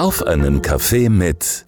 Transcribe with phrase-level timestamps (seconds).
[0.00, 1.66] Auf einen Kaffee mit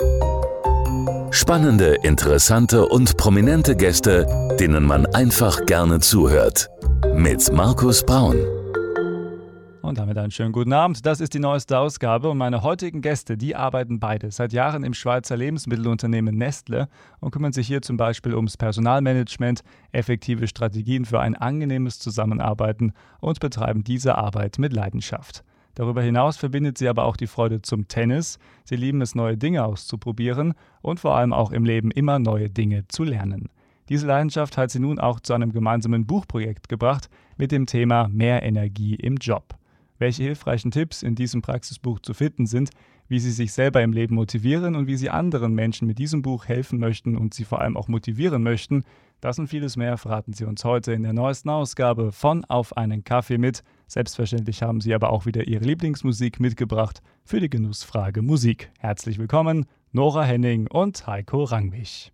[1.32, 4.27] spannende, interessante und prominente Gäste,
[4.58, 6.71] denen man einfach gerne zuhört.
[7.14, 8.38] Mit Markus Braun.
[9.82, 11.04] Und damit einen schönen guten Abend.
[11.04, 14.95] Das ist die neueste Ausgabe und meine heutigen Gäste, die arbeiten beide seit Jahren im
[14.95, 16.89] Schweizer Lebensmittelunternehmen Nestle
[17.21, 19.61] und kümmern sich hier zum Beispiel ums Personalmanagement,
[19.91, 25.45] effektive Strategien für ein angenehmes Zusammenarbeiten und betreiben diese Arbeit mit Leidenschaft.
[25.75, 28.39] Darüber hinaus verbindet sie aber auch die Freude zum Tennis.
[28.64, 32.86] Sie lieben es, neue Dinge auszuprobieren und vor allem auch im Leben immer neue Dinge
[32.89, 33.48] zu lernen.
[33.89, 38.42] Diese Leidenschaft hat sie nun auch zu einem gemeinsamen Buchprojekt gebracht mit dem Thema Mehr
[38.42, 39.55] Energie im Job.
[39.98, 42.70] Welche hilfreichen Tipps in diesem Praxisbuch zu finden sind,
[43.09, 46.47] wie sie sich selber im Leben motivieren und wie sie anderen Menschen mit diesem Buch
[46.47, 48.84] helfen möchten und sie vor allem auch motivieren möchten,
[49.23, 53.05] das und vieles mehr verraten Sie uns heute in der neuesten Ausgabe von Auf einen
[53.05, 53.62] Kaffee mit.
[53.92, 58.73] Selbstverständlich haben Sie aber auch wieder Ihre Lieblingsmusik mitgebracht für die Genussfrage Musik.
[58.78, 62.11] Herzlich willkommen, Nora Henning und Heiko Rangwig.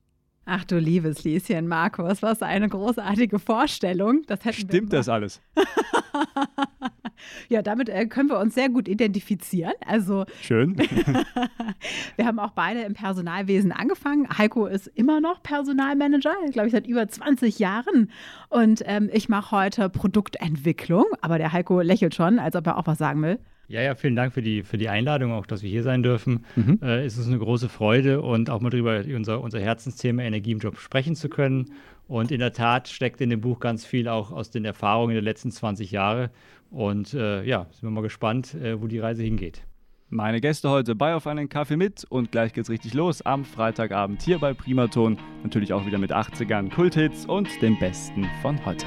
[0.50, 4.22] Ach du liebes Lieschen, Markus, was eine großartige Vorstellung.
[4.28, 5.42] Das Stimmt das alles?
[7.50, 9.74] ja, damit äh, können wir uns sehr gut identifizieren.
[9.84, 10.74] Also schön.
[12.16, 14.26] wir haben auch beide im Personalwesen angefangen.
[14.38, 18.10] Heiko ist immer noch Personalmanager, glaube ich, seit über 20 Jahren.
[18.48, 21.04] Und ähm, ich mache heute Produktentwicklung.
[21.20, 23.38] Aber der Heiko lächelt schon, als ob er auch was sagen will.
[23.68, 26.46] Ja, ja, vielen Dank für die, für die Einladung, auch dass wir hier sein dürfen.
[26.56, 26.78] Mhm.
[26.82, 30.58] Äh, es ist eine große Freude und auch mal darüber unser, unser Herzensthema Energie im
[30.58, 31.72] Job sprechen zu können.
[32.06, 35.22] Und in der Tat steckt in dem Buch ganz viel auch aus den Erfahrungen der
[35.22, 36.30] letzten 20 Jahre.
[36.70, 39.62] Und äh, ja, sind wir mal gespannt, äh, wo die Reise hingeht.
[40.08, 44.22] Meine Gäste heute bei auf einen Kaffee mit und gleich geht's richtig los am Freitagabend
[44.22, 45.18] hier bei Primaton.
[45.42, 48.86] Natürlich auch wieder mit 80ern, Kulthits und dem Besten von heute.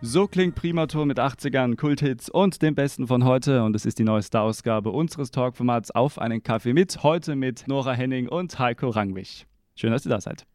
[0.00, 3.64] So klingt Primaton mit 80ern, Kulthits und dem Besten von heute.
[3.64, 7.02] Und es ist die neueste Ausgabe unseres Talkformats Auf einen Kaffee mit.
[7.02, 9.46] Heute mit Nora Henning und Heiko Rangwig.
[9.74, 10.46] Schön, dass ihr da seid.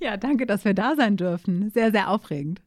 [0.00, 1.70] Ja, danke, dass wir da sein dürfen.
[1.70, 2.60] Sehr, sehr aufregend.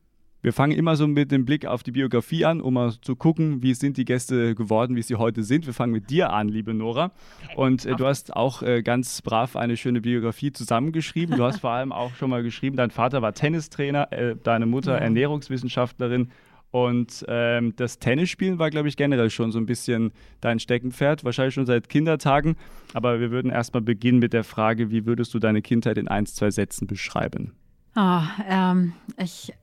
[0.43, 3.63] Wir fangen immer so mit dem Blick auf die Biografie an, um mal zu gucken,
[3.63, 5.65] wie sind die Gäste geworden, wie sie heute sind.
[5.65, 7.11] Wir fangen mit dir an, liebe Nora.
[7.55, 11.37] Und äh, du hast auch äh, ganz brav eine schöne Biografie zusammengeschrieben.
[11.37, 14.97] Du hast vor allem auch schon mal geschrieben, dein Vater war Tennistrainer, äh, deine Mutter.
[14.97, 16.29] Ernährungswissenschaftlerin.
[16.71, 20.11] Und ähm, das Tennisspielen war, glaube ich, generell schon so ein bisschen
[20.41, 22.57] dein Steckenpferd, wahrscheinlich schon seit Kindertagen.
[22.93, 26.25] Aber wir würden erstmal beginnen mit der Frage, wie würdest du deine Kindheit in ein,
[26.25, 27.53] zwei Sätzen beschreiben?
[27.95, 29.53] Oh, ähm, ich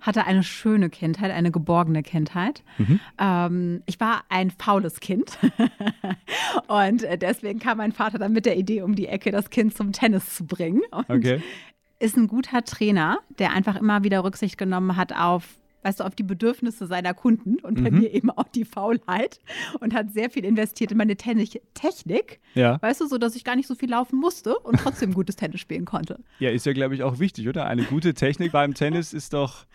[0.00, 2.62] hatte eine schöne Kindheit, eine geborgene Kindheit.
[2.78, 3.00] Mhm.
[3.18, 5.38] Ähm, ich war ein faules Kind.
[6.68, 9.92] und deswegen kam mein Vater dann mit der Idee um die Ecke, das Kind zum
[9.92, 10.82] Tennis zu bringen.
[10.90, 11.42] Und okay.
[11.98, 16.14] ist ein guter Trainer, der einfach immer wieder Rücksicht genommen hat auf weißt du, auf
[16.14, 18.00] die Bedürfnisse seiner Kunden und bei mhm.
[18.00, 19.40] mir eben auch die Faulheit
[19.80, 22.40] und hat sehr viel investiert in meine Tennis Technik.
[22.54, 22.80] Ja.
[22.82, 25.60] Weißt du, so dass ich gar nicht so viel laufen musste und trotzdem gutes Tennis
[25.60, 26.20] spielen konnte.
[26.38, 27.66] Ja, ist ja, glaube ich, auch wichtig, oder?
[27.66, 29.66] Eine gute Technik beim Tennis ist doch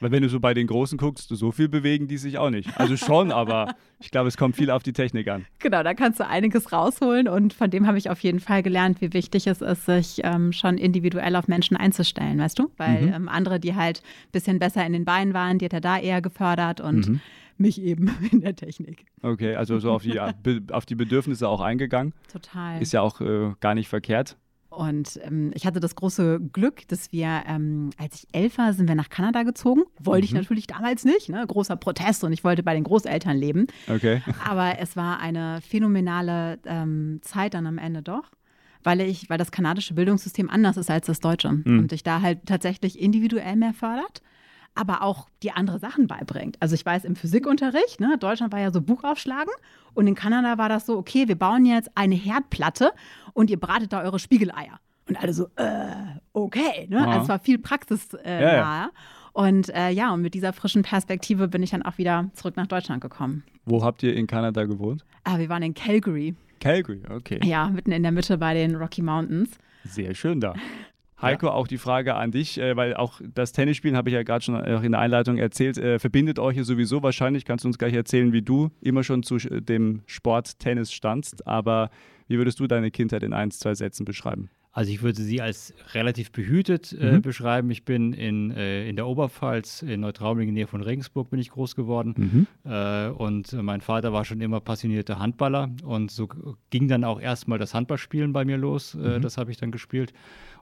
[0.00, 2.68] weil wenn du so bei den Großen guckst, so viel bewegen die sich auch nicht.
[2.78, 5.46] Also schon, aber ich glaube, es kommt viel auf die Technik an.
[5.58, 9.00] Genau, da kannst du einiges rausholen und von dem habe ich auf jeden Fall gelernt,
[9.00, 12.70] wie wichtig es ist, sich ähm, schon individuell auf Menschen einzustellen, weißt du?
[12.76, 13.12] Weil mhm.
[13.12, 15.98] ähm, andere, die halt ein bisschen besser in den Beinen waren, die hat er da
[15.98, 17.20] eher gefördert und mhm.
[17.58, 19.04] mich eben in der Technik.
[19.22, 20.18] Okay, also so auf die,
[20.72, 22.14] auf die Bedürfnisse auch eingegangen.
[22.32, 22.80] Total.
[22.80, 24.36] Ist ja auch äh, gar nicht verkehrt.
[24.70, 28.88] Und ähm, ich hatte das große Glück, dass wir, ähm, als ich elf war, sind
[28.88, 29.82] wir nach Kanada gezogen.
[29.98, 30.24] Wollte mhm.
[30.24, 31.44] ich natürlich damals nicht, ne?
[31.46, 33.66] großer Protest und ich wollte bei den Großeltern leben.
[33.88, 34.22] Okay.
[34.48, 38.30] Aber es war eine phänomenale ähm, Zeit dann am Ende doch
[38.82, 41.80] weil ich, weil das kanadische Bildungssystem anders ist als das deutsche mhm.
[41.80, 44.22] und dich da halt tatsächlich individuell mehr fördert
[44.74, 46.56] aber auch die andere Sachen beibringt.
[46.60, 49.52] Also ich weiß im Physikunterricht, ne, Deutschland war ja so Buch aufschlagen
[49.94, 52.92] und in Kanada war das so, okay, wir bauen jetzt eine Herdplatte
[53.32, 54.78] und ihr bratet da eure Spiegeleier.
[55.08, 55.90] Und alle so, äh,
[56.32, 56.86] okay.
[56.88, 57.06] Ne?
[57.06, 58.20] Also es war viel praxisnah.
[58.20, 58.90] Äh, ja, ja.
[59.32, 62.66] Und äh, ja, und mit dieser frischen Perspektive bin ich dann auch wieder zurück nach
[62.68, 63.44] Deutschland gekommen.
[63.64, 65.04] Wo habt ihr in Kanada gewohnt?
[65.24, 66.34] Ah, wir waren in Calgary.
[66.60, 67.40] Calgary, okay.
[67.42, 69.50] Ja, mitten in der Mitte bei den Rocky Mountains.
[69.84, 70.54] Sehr schön da.
[71.20, 71.52] Heiko, ja.
[71.52, 74.54] auch die Frage an dich, äh, weil auch das Tennisspielen, habe ich ja gerade schon
[74.64, 77.44] in der Einleitung erzählt, äh, verbindet euch ja sowieso wahrscheinlich.
[77.44, 81.46] Kannst du uns gleich erzählen, wie du immer schon zu dem Sport Tennis standst.
[81.46, 81.90] Aber
[82.28, 84.50] wie würdest du deine Kindheit in ein, zwei Sätzen beschreiben?
[84.72, 87.22] Also ich würde sie als relativ behütet äh, mhm.
[87.22, 87.70] beschreiben.
[87.70, 91.40] Ich bin in, äh, in der Oberpfalz, in Neutraubling in der Nähe von Regensburg, bin
[91.40, 92.14] ich groß geworden.
[92.16, 92.70] Mhm.
[92.70, 95.70] Äh, und mein Vater war schon immer passionierter Handballer.
[95.82, 96.28] Und so
[96.70, 98.94] ging dann auch erstmal das Handballspielen bei mir los.
[98.94, 99.22] Äh, mhm.
[99.22, 100.12] Das habe ich dann gespielt.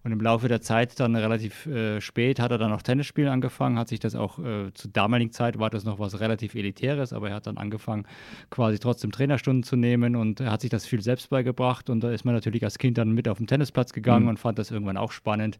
[0.04, 3.78] Und im Laufe der Zeit dann relativ äh, spät hat er dann auch Tennisspielen angefangen,
[3.78, 7.30] hat sich das auch äh, zur damaligen Zeit war das noch was relativ Elitäres, aber
[7.30, 8.06] er hat dann angefangen,
[8.50, 11.90] quasi trotzdem Trainerstunden zu nehmen und er hat sich das viel selbst beigebracht.
[11.90, 14.30] Und da ist man natürlich als Kind dann mit auf den Tennisplatz gegangen mhm.
[14.30, 15.58] und fand das irgendwann auch spannend.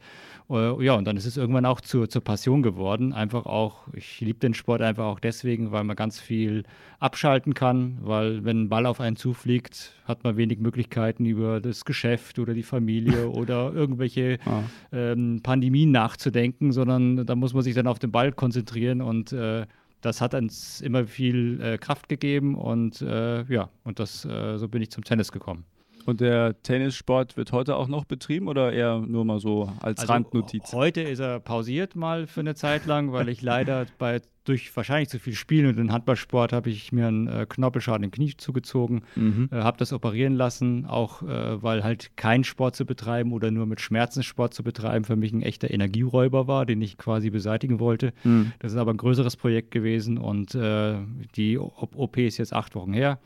[0.49, 3.13] Uh, ja, und dann ist es irgendwann auch zur, zur Passion geworden.
[3.13, 6.65] Einfach auch, ich liebe den Sport einfach auch deswegen, weil man ganz viel
[7.01, 11.85] abschalten kann, weil wenn ein Ball auf einen zufliegt, hat man wenig Möglichkeiten über das
[11.85, 14.63] Geschäft oder die Familie oder irgendwelche ah.
[14.93, 19.67] ähm, Pandemien nachzudenken, sondern da muss man sich dann auf den Ball konzentrieren und äh,
[20.01, 24.69] das hat uns immer viel äh, Kraft gegeben und äh, ja, und das äh, so
[24.69, 25.65] bin ich zum Tennis gekommen.
[26.09, 30.11] Und der Tennissport wird heute auch noch betrieben oder eher nur mal so als also
[30.15, 30.73] Randnotiz?
[30.73, 35.11] Heute ist er pausiert mal für eine Zeit lang, weil ich leider bei durch wahrscheinlich
[35.11, 39.03] zu viel Spielen und den Handballsport habe ich mir einen äh, Knorpelschaden im Knie zugezogen,
[39.17, 39.51] mhm.
[39.53, 43.67] äh, habe das operieren lassen, auch äh, weil halt kein Sport zu betreiben oder nur
[43.67, 47.81] mit Schmerzen Sport zu betreiben für mich ein echter Energieräuber war, den ich quasi beseitigen
[47.81, 48.15] wollte.
[48.25, 48.53] Mhm.
[48.61, 50.95] Das ist aber ein größeres Projekt gewesen und äh,
[51.37, 53.19] die OP ist jetzt acht Wochen her.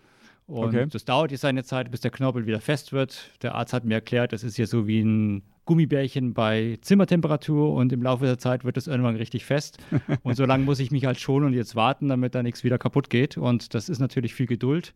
[0.53, 0.87] Und okay.
[0.87, 3.31] das dauert jetzt seine Zeit, bis der Knorpel wieder fest wird.
[3.41, 7.91] Der Arzt hat mir erklärt, das ist ja so wie ein Gummibärchen bei Zimmertemperatur und
[7.91, 9.79] im Laufe der Zeit wird es irgendwann richtig fest.
[10.23, 12.79] Und so lange muss ich mich halt schonen und jetzt warten, damit da nichts wieder
[12.79, 13.39] kaputt geht.
[13.39, 14.93] Und das ist natürlich viel Geduld.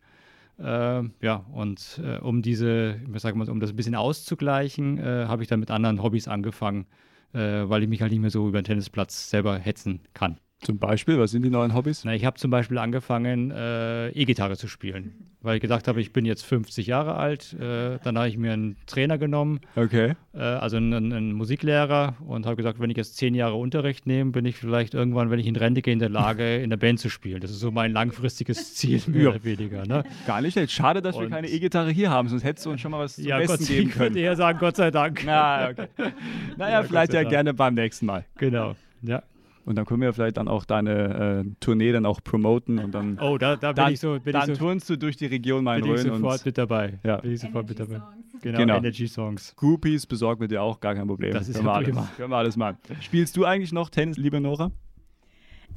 [0.59, 5.25] Äh, ja, und äh, um diese, ich sag mal, um das ein bisschen auszugleichen, äh,
[5.27, 6.85] habe ich dann mit anderen Hobbys angefangen,
[7.33, 10.37] äh, weil ich mich halt nicht mehr so über den Tennisplatz selber hetzen kann.
[10.61, 12.03] Zum Beispiel, was sind die neuen Hobbys?
[12.03, 16.11] Na, ich habe zum Beispiel angefangen, äh, E-Gitarre zu spielen, weil ich gedacht habe, ich
[16.13, 17.53] bin jetzt 50 Jahre alt.
[17.53, 20.15] Äh, dann habe ich mir einen Trainer genommen, okay.
[20.33, 24.31] äh, also einen, einen, Musiklehrer, und habe gesagt, wenn ich jetzt zehn Jahre Unterricht nehme,
[24.31, 26.99] bin ich vielleicht irgendwann, wenn ich in Rente gehe, in der Lage, in der Band
[26.99, 27.39] zu spielen.
[27.39, 29.85] Das ist so mein langfristiges Ziel, mehr oder weniger.
[29.85, 30.03] Ne?
[30.25, 30.71] Gar nicht schlecht.
[30.71, 33.15] Schade, dass und wir keine E-Gitarre hier haben, sonst hättest du uns schon mal was
[33.15, 33.89] zum ja, Besten Gott, geben können.
[33.89, 35.21] Ich könnte eher sagen, Gott sei Dank.
[35.23, 35.87] Na, okay.
[36.57, 38.25] naja, ja, vielleicht ja gerne beim nächsten Mal.
[38.37, 39.21] Genau, ja.
[39.67, 43.19] Und dann können wir vielleicht dann auch deine äh, Tournee dann auch promoten und dann.
[43.19, 44.17] Oh, da, da bin dann, ich so.
[44.17, 46.99] Bin dann ich so, turnst du durch die Region main Bin ich sofort mit dabei.
[47.03, 47.17] Ja.
[47.17, 48.01] Bin ich sofort mit dabei.
[48.41, 49.53] Genau, genau, Energy Songs.
[49.57, 51.33] Groupies besorgen wir dir auch, gar kein Problem.
[51.33, 52.77] Das ist können, ja wir alles, können wir alles machen.
[53.01, 54.71] Spielst du eigentlich noch Tennis, liebe Nora?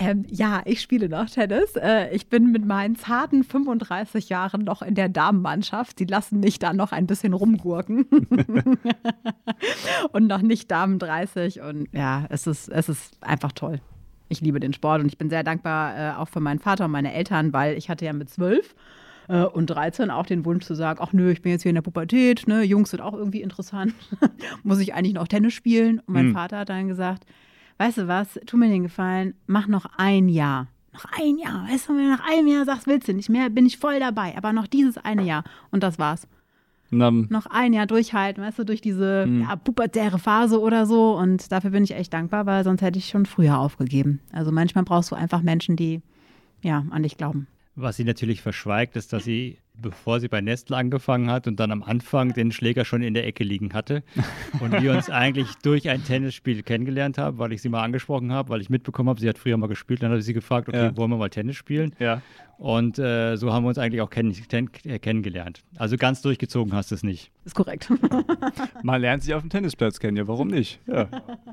[0.01, 1.77] Ähm, ja, ich spiele noch Tennis.
[1.77, 5.99] Äh, ich bin mit meinen zarten 35 Jahren noch in der Damenmannschaft.
[5.99, 8.07] Die lassen mich da noch ein bisschen rumgurken.
[10.13, 11.61] und noch nicht Damen 30.
[11.61, 13.81] Und ja, es ist, es ist einfach toll.
[14.31, 16.93] Ich liebe den Sport und ich bin sehr dankbar äh, auch für meinen Vater und
[16.93, 18.75] meine Eltern, weil ich hatte ja mit zwölf
[19.29, 21.75] äh, und 13 auch den Wunsch zu sagen, ach nö, ich bin jetzt hier in
[21.75, 23.93] der Pubertät, ne, Jungs sind auch irgendwie interessant.
[24.63, 25.99] Muss ich eigentlich noch Tennis spielen?
[25.99, 26.33] Und mein hm.
[26.33, 27.27] Vater hat dann gesagt,
[27.81, 30.69] weißt du was, tu mir den Gefallen, mach noch ein Jahr.
[30.93, 33.49] Noch ein Jahr, weißt du, wenn du nach einem Jahr sagst, willst du nicht mehr,
[33.49, 34.37] bin ich voll dabei.
[34.37, 35.45] Aber noch dieses eine Jahr.
[35.71, 36.29] Und das war's.
[37.31, 39.43] noch ein Jahr durchhalten, weißt du, durch diese mhm.
[39.43, 41.17] ja, pubertäre Phase oder so.
[41.17, 44.21] Und dafür bin ich echt dankbar, weil sonst hätte ich schon früher aufgegeben.
[44.33, 46.03] Also manchmal brauchst du einfach Menschen, die
[46.63, 47.47] ja an dich glauben.
[47.77, 51.71] Was sie natürlich verschweigt, ist, dass sie bevor sie bei Nestle angefangen hat und dann
[51.71, 54.03] am Anfang den Schläger schon in der Ecke liegen hatte.
[54.61, 58.51] Und wir uns eigentlich durch ein Tennisspiel kennengelernt haben, weil ich sie mal angesprochen habe,
[58.51, 60.03] weil ich mitbekommen habe, sie hat früher mal gespielt.
[60.03, 60.97] Dann habe ich sie gefragt, okay, ja.
[60.97, 61.95] wollen wir mal Tennis spielen?
[61.99, 62.23] Ja.
[62.59, 65.63] Und äh, so haben wir uns eigentlich auch kenn kenn kennengelernt.
[65.77, 67.33] Also ganz durchgezogen hast du es nicht.
[67.51, 67.93] Ist korrekt.
[68.85, 70.79] man lernt sich auf dem Tennisplatz kennen, ja, warum nicht?
[70.87, 71.09] Ja,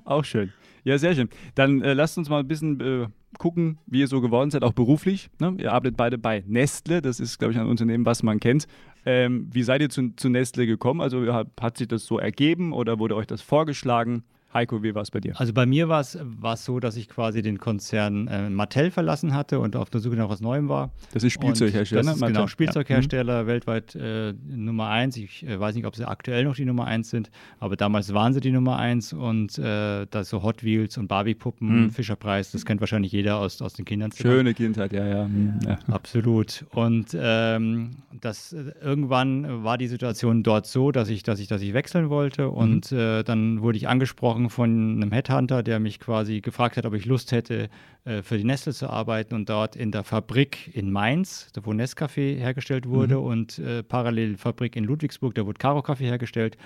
[0.06, 0.54] auch schön.
[0.84, 1.28] Ja, sehr schön.
[1.56, 3.08] Dann äh, lasst uns mal ein bisschen äh,
[3.40, 5.32] gucken, wie ihr so geworden seid, auch beruflich.
[5.40, 5.56] Ne?
[5.58, 8.68] Ihr arbeitet beide bei Nestle, das ist, glaube ich, ein Unternehmen, was man kennt.
[9.08, 11.02] Ähm, wie seid ihr zu, zu Nestle gekommen?
[11.02, 14.24] Also hat, hat sich das so ergeben oder wurde euch das vorgeschlagen?
[14.54, 15.40] Heiko, wie war es bei dir?
[15.40, 16.18] Also bei mir war es
[16.66, 20.30] so, dass ich quasi den Konzern äh, Mattel verlassen hatte und auf der Suche nach
[20.30, 20.92] was Neuem war.
[21.14, 22.04] Das ist Spielzeughersteller.
[22.04, 23.48] Das ist genau, Spielzeughersteller, ja.
[23.48, 25.18] weltweit äh, Nummer eins.
[25.18, 28.34] Ich äh, weiß nicht, ob sie aktuell noch die Nummer eins sind, aber damals waren
[28.34, 31.92] sie die Nummer eins und äh, da so Hot Wheels und Barbie-Puppen, mhm.
[31.92, 34.12] Fischerpreis, das kennt wahrscheinlich jeder aus, aus den Kindern.
[34.12, 35.28] Schöne Kindheit, ja, ja.
[35.28, 35.60] Mhm.
[35.66, 35.78] ja.
[35.92, 36.66] Absolut.
[36.72, 41.62] Und ähm, das, äh, irgendwann war die Situation dort so, dass ich, dass ich, dass
[41.62, 43.24] ich wechseln wollte und mhm.
[43.26, 47.06] Dann wurde ich angesprochen, angesprochen von einem Headhunter, der mich quasi gefragt hat, ob ich
[47.06, 47.70] Lust hätte,
[48.06, 52.38] äh, für die Nestle zu arbeiten und dort in der Fabrik in Mainz, wo Nescafé
[52.38, 53.24] hergestellt wurde, mhm.
[53.24, 56.58] und äh, parallel Fabrik in Ludwigsburg, da wurde Caro Kaffee hergestellt.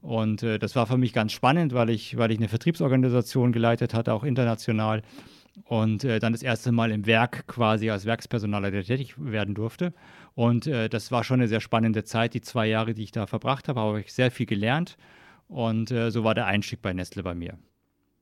[0.00, 3.94] Und äh, das war für mich ganz spannend, weil ich, weil ich eine Vertriebsorganisation geleitet
[3.94, 5.02] hatte, auch international.
[5.64, 9.92] Und äh, dann das erste Mal im Werk quasi als Werkspersonaler tätig werden durfte.
[10.36, 12.32] Und äh, das war schon eine sehr spannende Zeit.
[12.34, 14.96] Die zwei Jahre, die ich da verbracht habe, habe ich sehr viel gelernt.
[15.48, 17.58] Und äh, so war der Einstieg bei Nestle bei mir.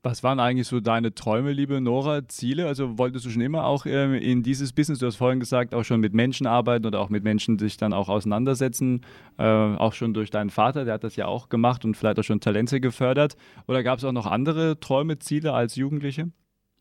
[0.02, 2.68] Was waren eigentlich so deine Träume, liebe Nora, Ziele?
[2.68, 5.82] Also wolltest du schon immer auch ähm, in dieses Business, du hast vorhin gesagt, auch
[5.82, 9.00] schon mit Menschen arbeiten oder auch mit Menschen sich dann auch auseinandersetzen,
[9.36, 12.22] äh, auch schon durch deinen Vater, der hat das ja auch gemacht und vielleicht auch
[12.22, 13.36] schon Talente gefördert.
[13.66, 16.30] Oder gab es auch noch andere Träume, Ziele als Jugendliche?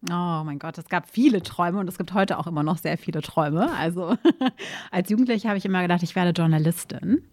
[0.08, 3.00] Oh mein Gott, es gab viele Träume und es gibt heute auch immer noch sehr
[3.00, 3.72] viele Träume.
[3.76, 4.16] Also
[4.92, 7.28] als Jugendliche habe ich immer gedacht, ich werde Journalistin.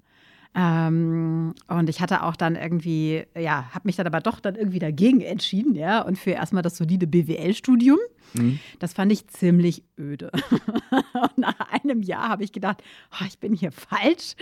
[0.55, 4.79] Ähm, und ich hatte auch dann irgendwie, ja, habe mich dann aber doch dann irgendwie
[4.79, 7.99] dagegen entschieden, ja, und für erstmal das solide BWL-Studium.
[8.35, 8.59] Mhm.
[8.79, 10.31] Das fand ich ziemlich öde.
[11.37, 14.35] nach einem Jahr habe ich gedacht, oh, ich bin hier falsch.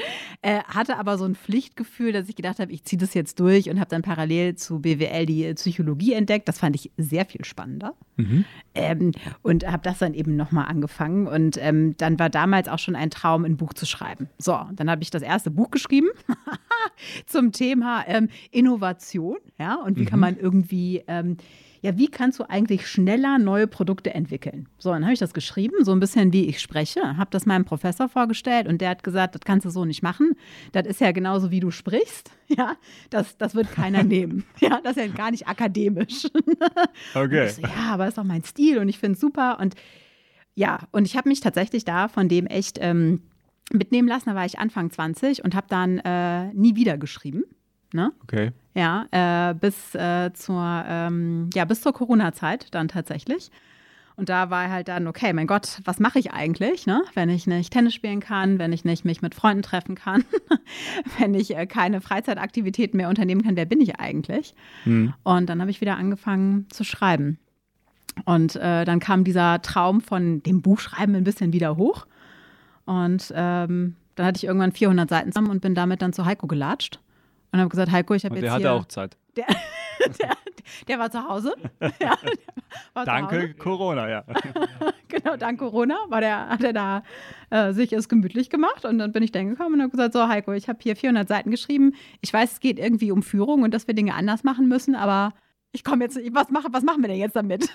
[0.42, 3.70] Äh, hatte aber so ein Pflichtgefühl, dass ich gedacht habe, ich ziehe das jetzt durch
[3.70, 6.48] und habe dann parallel zu BWL die Psychologie entdeckt.
[6.48, 7.94] Das fand ich sehr viel spannender.
[8.16, 8.44] Mhm.
[8.74, 11.26] Ähm, und habe das dann eben nochmal angefangen.
[11.26, 14.28] Und ähm, dann war damals auch schon ein Traum, ein Buch zu schreiben.
[14.38, 16.08] So, dann habe ich das erste Buch geschrieben
[17.26, 19.38] zum Thema ähm, Innovation.
[19.58, 20.06] Ja, und wie mhm.
[20.06, 21.36] kann man irgendwie ähm,
[21.82, 24.68] ja, wie kannst du eigentlich schneller neue Produkte entwickeln?
[24.78, 27.64] So, dann habe ich das geschrieben, so ein bisschen wie ich spreche, habe das meinem
[27.64, 30.32] Professor vorgestellt und der hat gesagt, das kannst du so nicht machen.
[30.72, 32.30] Das ist ja genauso, wie du sprichst.
[32.56, 32.76] Ja,
[33.10, 34.44] das, das wird keiner nehmen.
[34.60, 36.26] Ja, das ist ja gar nicht akademisch.
[37.14, 37.48] Okay.
[37.48, 39.58] So, ja, aber das ist doch mein Stil und ich finde es super.
[39.60, 39.76] Und
[40.56, 43.22] ja, und ich habe mich tatsächlich da von dem echt ähm,
[43.72, 44.30] mitnehmen lassen.
[44.30, 47.44] Da war ich Anfang 20 und habe dann äh, nie wieder geschrieben.
[47.92, 48.12] Ne?
[48.22, 48.52] Okay.
[48.74, 53.50] Ja, äh, bis äh, zur, ähm, ja, bis zur Corona-Zeit dann tatsächlich.
[54.16, 57.02] Und da war halt dann, okay, mein Gott, was mache ich eigentlich, ne?
[57.14, 60.24] wenn ich nicht Tennis spielen kann, wenn ich nicht mich mit Freunden treffen kann,
[61.18, 64.54] wenn ich äh, keine Freizeitaktivitäten mehr unternehmen kann, wer bin ich eigentlich?
[64.84, 65.14] Mhm.
[65.22, 67.38] Und dann habe ich wieder angefangen zu schreiben.
[68.26, 72.06] Und äh, dann kam dieser Traum von dem Buchschreiben ein bisschen wieder hoch.
[72.84, 76.46] Und ähm, dann hatte ich irgendwann 400 Seiten zusammen und bin damit dann zu Heiko
[76.46, 77.00] gelatscht
[77.52, 78.68] und habe gesagt, Heiko, ich habe jetzt der hier...
[78.68, 79.16] Hatte auch Zeit.
[79.36, 79.46] Der,
[80.18, 80.36] der,
[80.88, 81.54] der, war zu Hause.
[82.00, 82.16] Ja,
[82.94, 83.54] war Danke zu Hause.
[83.54, 84.24] Corona, ja.
[85.08, 87.02] genau, dank Corona war der, hat er da
[87.50, 88.84] äh, sich es gemütlich gemacht.
[88.84, 91.28] Und dann bin ich dann gekommen und habe gesagt, so Heiko, ich habe hier 400
[91.28, 91.94] Seiten geschrieben.
[92.22, 95.32] Ich weiß, es geht irgendwie um Führung und dass wir Dinge anders machen müssen, aber
[95.72, 97.68] ich komme jetzt, was, mache, was machen wir denn jetzt damit?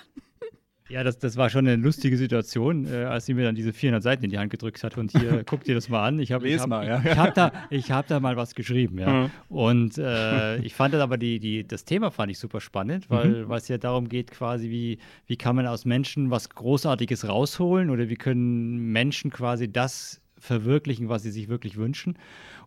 [0.88, 4.02] Ja, das, das war schon eine lustige Situation, äh, als sie mir dann diese 400
[4.02, 6.20] Seiten in die Hand gedrückt hat und hier, guck dir das mal an.
[6.20, 7.02] Ich habe hab, ja.
[7.04, 9.08] ich hab da, hab da mal was geschrieben, ja.
[9.08, 9.30] Mhm.
[9.48, 13.46] Und äh, ich fand das aber, die, die, das Thema fand ich super spannend, weil
[13.46, 13.52] mhm.
[13.52, 18.08] es ja darum geht quasi, wie, wie kann man aus Menschen was Großartiges rausholen oder
[18.08, 22.16] wie können Menschen quasi das verwirklichen, was sie sich wirklich wünschen.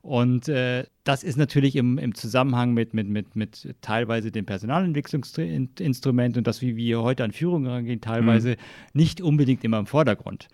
[0.01, 6.37] Und äh, das ist natürlich im, im Zusammenhang mit, mit, mit, mit teilweise dem Personalentwicklungsinstrument
[6.37, 8.55] und das, wie wir heute an Führung rangehen, teilweise mhm.
[8.93, 10.47] nicht unbedingt immer im Vordergrund.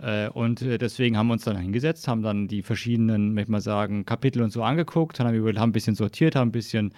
[0.00, 3.52] Äh, und äh, deswegen haben wir uns dann hingesetzt, haben dann die verschiedenen, möchte ich
[3.52, 6.92] mal sagen, Kapitel und so angeguckt, haben haben ein bisschen sortiert, haben ein bisschen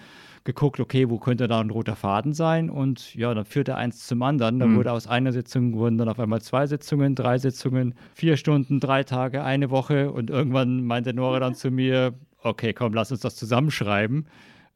[0.45, 2.69] geguckt, okay, wo könnte da ein roter Faden sein?
[2.69, 4.59] Und ja, dann führte eins zum anderen.
[4.59, 4.77] Dann mhm.
[4.77, 9.03] wurde aus einer Sitzung wurden dann auf einmal zwei Sitzungen, drei Sitzungen, vier Stunden, drei
[9.03, 10.11] Tage, eine Woche.
[10.11, 14.27] Und irgendwann meinte Nora dann zu mir, okay, komm, lass uns das zusammenschreiben.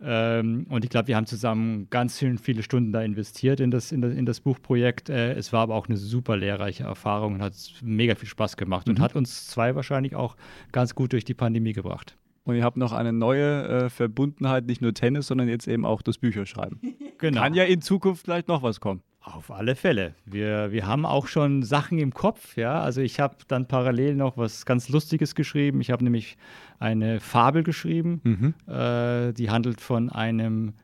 [0.02, 3.92] Ähm, und ich glaube, wir haben zusammen ganz viele, viele Stunden da investiert in das,
[3.92, 5.10] in das, in das Buchprojekt.
[5.10, 8.88] Äh, es war aber auch eine super lehrreiche Erfahrung und hat mega viel Spaß gemacht
[8.88, 8.94] mhm.
[8.94, 10.36] und hat uns zwei wahrscheinlich auch
[10.72, 12.16] ganz gut durch die Pandemie gebracht.
[12.50, 16.02] Und ihr habt noch eine neue äh, Verbundenheit, nicht nur Tennis, sondern jetzt eben auch
[16.02, 16.80] das Bücherschreiben.
[17.20, 17.42] Genau.
[17.42, 19.02] Kann ja in Zukunft vielleicht noch was kommen.
[19.20, 20.16] Auf alle Fälle.
[20.24, 22.80] Wir, wir haben auch schon Sachen im Kopf, ja.
[22.80, 25.82] Also ich habe dann parallel noch was ganz Lustiges geschrieben.
[25.82, 26.38] Ich habe nämlich
[26.80, 28.74] eine Fabel geschrieben, mhm.
[28.74, 30.76] äh, die handelt von einem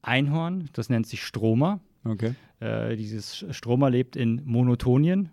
[0.00, 1.80] Einhorn, das nennt sich Stromer.
[2.04, 2.34] Okay.
[2.60, 5.28] Äh, dieses Stromer lebt in Monotonien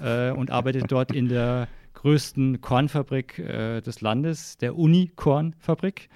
[0.00, 1.68] äh, und arbeitet dort in der
[1.98, 6.08] größten Kornfabrik äh, des Landes, der Uni-Kornfabrik.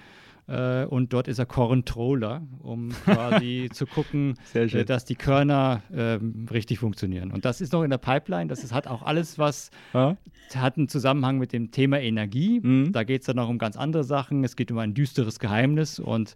[0.47, 6.19] Äh, und dort ist er Controller, um quasi zu gucken, äh, dass die Körner äh,
[6.53, 7.31] richtig funktionieren.
[7.31, 8.47] Und das ist noch in der Pipeline.
[8.47, 10.15] Das ist, hat auch alles was, ja.
[10.55, 12.61] hat einen Zusammenhang mit dem Thema Energie.
[12.61, 12.93] Mhm.
[12.93, 14.45] Da geht es dann noch um ganz andere Sachen.
[14.45, 16.35] Es geht um ein düsteres Geheimnis und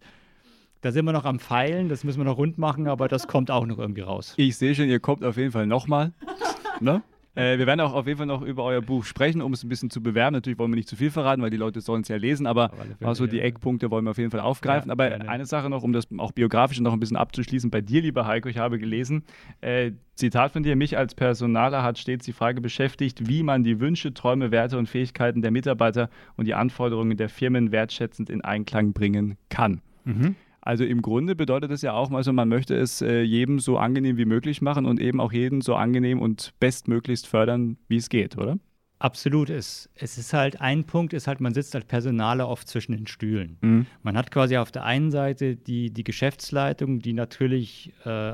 [0.81, 3.49] da sind wir noch am Pfeilen, das müssen wir noch rund machen, aber das kommt
[3.49, 4.35] auch noch irgendwie raus.
[4.37, 6.13] Ich sehe schon, ihr kommt auf jeden Fall nochmal.
[6.81, 7.01] ne?
[7.37, 9.69] Äh, wir werden auch auf jeden Fall noch über euer Buch sprechen, um es ein
[9.69, 10.33] bisschen zu bewerben.
[10.33, 12.71] Natürlich wollen wir nicht zu viel verraten, weil die Leute sollen es ja lesen, aber
[13.03, 14.89] auch so die Eckpunkte wollen wir auf jeden Fall aufgreifen.
[14.89, 15.29] Ja, aber gerne.
[15.29, 18.49] eine Sache noch, um das auch biografisch noch ein bisschen abzuschließen, bei dir, lieber Heiko,
[18.49, 19.23] ich habe gelesen,
[19.61, 23.79] äh, Zitat von dir, mich als Personaler hat stets die Frage beschäftigt, wie man die
[23.79, 28.93] Wünsche, Träume, Werte und Fähigkeiten der Mitarbeiter und die Anforderungen der Firmen wertschätzend in Einklang
[28.93, 29.81] bringen kann.
[30.05, 30.35] Mhm.
[30.67, 34.17] Also im Grunde bedeutet das ja auch, also man möchte es äh, jedem so angenehm
[34.17, 38.37] wie möglich machen und eben auch jeden so angenehm und bestmöglichst fördern, wie es geht,
[38.37, 38.59] oder?
[38.99, 39.49] Absolut.
[39.49, 43.07] Es, es ist halt ein Punkt, ist halt, man sitzt als Personaler oft zwischen den
[43.07, 43.57] Stühlen.
[43.61, 43.85] Mhm.
[44.03, 48.33] Man hat quasi auf der einen Seite die, die Geschäftsleitung, die natürlich äh,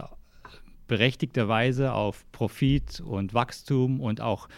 [0.87, 4.49] berechtigterweise auf Profit und Wachstum und auch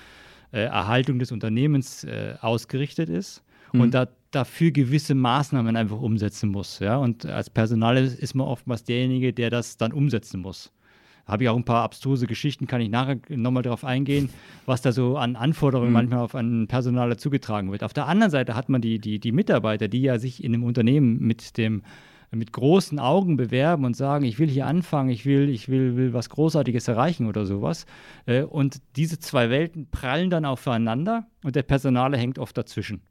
[0.53, 3.44] äh, Erhaltung des Unternehmens äh, ausgerichtet ist
[3.75, 3.81] mhm.
[3.81, 6.79] und da, dafür gewisse Maßnahmen einfach umsetzen muss.
[6.79, 6.97] Ja?
[6.97, 10.71] Und als Personal ist man oftmals derjenige, der das dann umsetzen muss
[11.25, 14.29] habe ich auch ein paar abstruse Geschichten, kann ich nachher nochmal darauf eingehen,
[14.65, 15.93] was da so an Anforderungen mhm.
[15.93, 17.83] manchmal auf ein Personal zugetragen wird.
[17.83, 20.63] Auf der anderen Seite hat man die, die, die Mitarbeiter, die ja sich in einem
[20.63, 21.83] Unternehmen mit dem
[22.31, 26.11] mit großen Augen bewerben und sagen, ich will hier anfangen, ich will, ich will, will
[26.11, 27.85] was Großartiges erreichen oder sowas.
[28.25, 33.01] Äh, und diese zwei Welten prallen dann aufeinander und der Personale hängt oft dazwischen.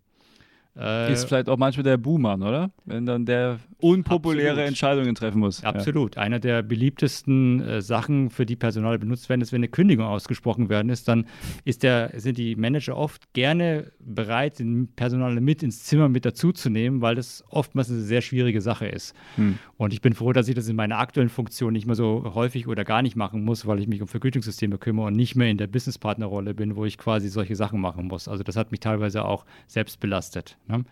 [0.76, 2.70] Äh, ist vielleicht auch manchmal der Buhmann, oder?
[2.84, 4.68] Wenn dann der unpopuläre absolut.
[4.68, 5.62] Entscheidungen treffen muss.
[5.62, 6.16] Absolut.
[6.16, 6.22] Ja.
[6.22, 10.68] Einer der beliebtesten äh, Sachen, für die Personal benutzt werden, ist, wenn eine Kündigung ausgesprochen
[10.68, 11.26] werden ist, dann
[11.64, 17.02] ist der, sind die Manager oft gerne bereit, den Personal mit ins Zimmer mit dazuzunehmen,
[17.02, 19.14] weil das oftmals eine sehr schwierige Sache ist.
[19.36, 19.58] Hm.
[19.76, 22.66] Und ich bin froh, dass ich das in meiner aktuellen Funktion nicht mehr so häufig
[22.66, 25.58] oder gar nicht machen muss, weil ich mich um Vergütungssysteme kümmere und nicht mehr in
[25.58, 28.28] der Businesspartnerrolle bin, wo ich quasi solche Sachen machen muss.
[28.28, 30.56] Also das hat mich teilweise auch selbst belastet.
[30.66, 30.84] Ne?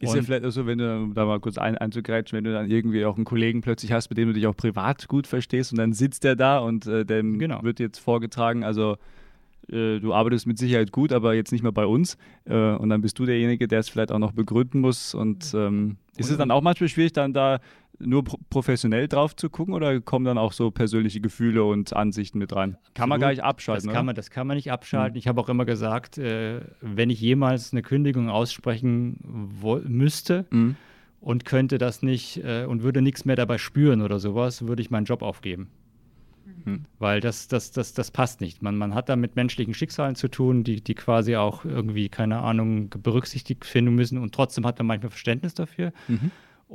[0.00, 2.52] Ist und ja vielleicht auch so, wenn du da mal kurz ein, einzugrätschen, wenn du
[2.52, 5.72] dann irgendwie auch einen Kollegen plötzlich hast, mit dem du dich auch privat gut verstehst
[5.72, 7.62] und dann sitzt der da und äh, dem genau.
[7.62, 8.96] wird jetzt vorgetragen, also
[9.68, 12.16] äh, du arbeitest mit Sicherheit gut, aber jetzt nicht mehr bei uns.
[12.44, 15.14] Äh, und dann bist du derjenige, der es vielleicht auch noch begründen muss.
[15.14, 17.60] Und ähm, ist es dann auch manchmal schwierig, dann da
[17.98, 22.54] nur professionell drauf zu gucken oder kommen dann auch so persönliche Gefühle und Ansichten mit
[22.54, 22.76] rein?
[22.94, 23.86] Kann man gar nicht abschalten.
[23.86, 25.14] Das kann, man, das kann man nicht abschalten.
[25.14, 25.18] Mhm.
[25.18, 29.18] Ich habe auch immer gesagt, äh, wenn ich jemals eine Kündigung aussprechen
[29.86, 30.76] müsste mhm.
[31.20, 34.90] und könnte das nicht äh, und würde nichts mehr dabei spüren oder sowas, würde ich
[34.90, 35.70] meinen Job aufgeben.
[36.64, 36.84] Mhm.
[36.98, 38.62] Weil das, das, das, das passt nicht.
[38.62, 42.38] Man, man hat da mit menschlichen Schicksalen zu tun, die, die quasi auch irgendwie, keine
[42.38, 45.92] Ahnung, berücksichtigt finden müssen und trotzdem hat man manchmal Verständnis dafür.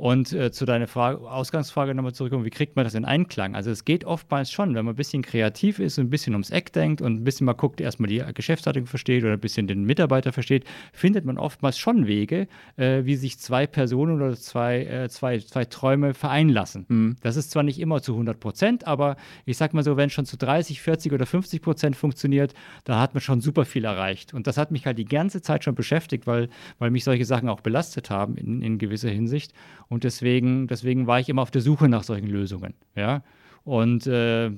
[0.00, 3.54] Und äh, zu deiner Frage, Ausgangsfrage nochmal zurückkommen, wie kriegt man das in Einklang?
[3.54, 6.48] Also es geht oftmals schon, wenn man ein bisschen kreativ ist und ein bisschen ums
[6.48, 9.84] Eck denkt und ein bisschen mal guckt, erstmal die Geschäftsleitung versteht oder ein bisschen den
[9.84, 10.64] Mitarbeiter versteht,
[10.94, 15.66] findet man oftmals schon Wege, äh, wie sich zwei Personen oder zwei, äh, zwei, zwei
[15.66, 16.86] Träume vereinen lassen.
[16.88, 17.16] Mhm.
[17.20, 20.24] Das ist zwar nicht immer zu 100 Prozent, aber ich sag mal so, wenn schon
[20.24, 22.54] zu 30, 40 oder 50 Prozent funktioniert,
[22.84, 24.32] dann hat man schon super viel erreicht.
[24.32, 26.48] Und das hat mich halt die ganze Zeit schon beschäftigt, weil,
[26.78, 29.52] weil mich solche Sachen auch belastet haben in, in gewisser Hinsicht.
[29.90, 32.74] Und deswegen, deswegen war ich immer auf der Suche nach solchen Lösungen.
[32.94, 33.22] Ja?
[33.64, 34.52] Und äh,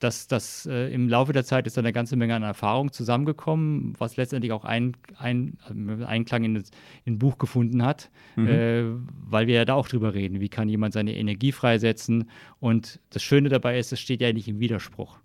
[0.00, 3.94] das, das äh, im Laufe der Zeit ist dann eine ganze Menge an Erfahrung zusammengekommen,
[3.98, 6.72] was letztendlich auch ein, ein, äh, Einklang in das
[7.04, 8.48] in Buch gefunden hat, mhm.
[8.48, 8.84] äh,
[9.28, 12.28] weil wir ja da auch drüber reden, wie kann jemand seine Energie freisetzen.
[12.58, 15.18] Und das Schöne dabei ist, es steht ja nicht im Widerspruch.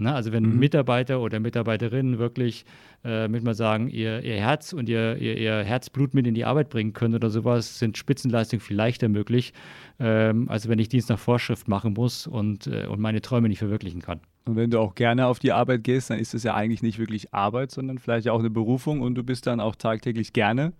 [0.00, 0.14] Ne?
[0.14, 0.58] Also wenn mhm.
[0.58, 2.64] Mitarbeiter oder Mitarbeiterinnen wirklich,
[3.04, 6.44] äh, mit mal sagen, ihr, ihr Herz und ihr, ihr, ihr, Herzblut mit in die
[6.44, 9.52] Arbeit bringen können oder sowas, sind Spitzenleistungen viel leichter möglich,
[9.98, 13.58] ähm, als wenn ich Dienst nach Vorschrift machen muss und, äh, und meine Träume nicht
[13.58, 14.20] verwirklichen kann.
[14.44, 16.98] Und wenn du auch gerne auf die Arbeit gehst, dann ist es ja eigentlich nicht
[16.98, 20.72] wirklich Arbeit, sondern vielleicht auch eine Berufung und du bist dann auch tagtäglich gerne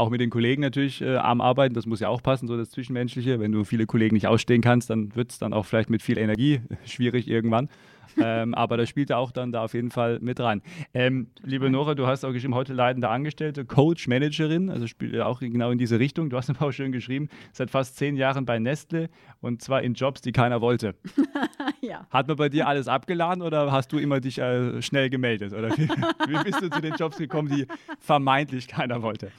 [0.00, 2.70] auch mit den Kollegen natürlich äh, am Arbeiten, das muss ja auch passen, so das
[2.70, 3.38] Zwischenmenschliche.
[3.38, 6.18] Wenn du viele Kollegen nicht ausstehen kannst, dann wird es dann auch vielleicht mit viel
[6.18, 7.68] Energie schwierig irgendwann
[8.18, 10.62] ähm, aber das spielt auch dann da auf jeden Fall mit rein.
[10.94, 15.40] Ähm, liebe Nora, du hast auch geschrieben, heute leitende Angestellte, Coach, Managerin, also spielt auch
[15.40, 16.30] genau in diese Richtung.
[16.30, 19.08] Du hast aber auch schön geschrieben, seit fast zehn Jahren bei Nestle
[19.40, 20.94] und zwar in Jobs, die keiner wollte.
[21.80, 22.06] ja.
[22.10, 25.52] Hat man bei dir alles abgeladen oder hast du immer dich äh, schnell gemeldet?
[25.52, 25.88] Oder wie,
[26.28, 27.66] wie bist du zu den Jobs gekommen, die
[27.98, 29.30] vermeintlich keiner wollte?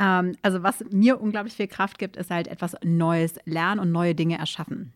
[0.00, 4.14] Ähm, also was mir unglaublich viel Kraft gibt, ist halt etwas Neues lernen und neue
[4.14, 4.92] Dinge erschaffen.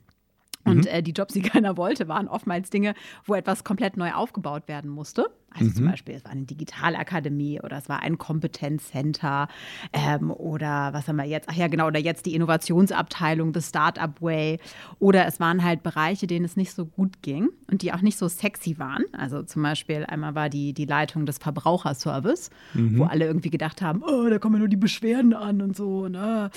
[0.64, 0.86] Und mhm.
[0.86, 2.94] äh, die Jobs, die keiner wollte, waren oftmals Dinge,
[3.26, 5.30] wo etwas komplett neu aufgebaut werden musste.
[5.54, 5.74] Also mhm.
[5.74, 9.48] zum Beispiel, es war eine Digitalakademie oder es war ein Kompetenzcenter
[9.92, 11.48] ähm, oder was haben wir jetzt?
[11.48, 14.58] Ach ja, genau, oder jetzt die Innovationsabteilung, The Startup Way.
[14.98, 18.18] Oder es waren halt Bereiche, denen es nicht so gut ging und die auch nicht
[18.18, 19.04] so sexy waren.
[19.12, 22.98] Also zum Beispiel einmal war die, die Leitung des Verbraucherservice, mhm.
[22.98, 26.08] wo alle irgendwie gedacht haben, oh, da kommen ja nur die Beschwerden an und so,
[26.08, 26.50] ne?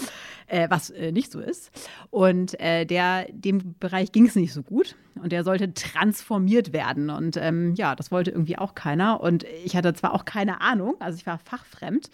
[0.47, 1.71] Äh, was äh, nicht so ist.
[2.09, 7.09] Und äh, der, dem Bereich ging es nicht so gut und der sollte transformiert werden.
[7.09, 8.86] Und ähm, ja, das wollte irgendwie auch keiner.
[8.95, 12.09] Und ich hatte zwar auch keine Ahnung, also ich war fachfremd,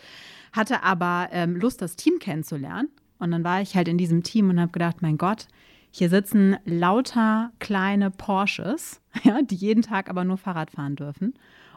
[0.52, 2.90] hatte aber ähm, Lust, das Team kennenzulernen.
[3.20, 5.48] Und dann war ich halt in diesem Team und habe gedacht, mein Gott,
[5.92, 11.34] hier sitzen lauter kleine Porsches, ja, die jeden Tag aber nur Fahrrad fahren dürfen.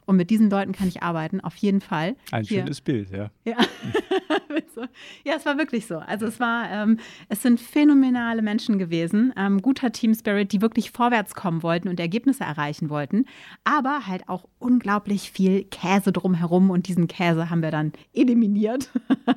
[0.07, 2.16] Und mit diesen Leuten kann ich arbeiten, auf jeden Fall.
[2.31, 2.61] Ein Hier.
[2.61, 3.31] schönes Bild, ja.
[3.45, 3.57] Ja.
[5.25, 5.99] ja, es war wirklich so.
[5.99, 10.92] Also es war, ähm, es sind phänomenale Menschen gewesen, ähm, guter Team Spirit, die wirklich
[10.92, 13.27] vorwärts kommen wollten und Ergebnisse erreichen wollten,
[13.64, 18.90] aber halt auch unglaublich viel Käse drumherum und diesen Käse haben wir dann eliminiert.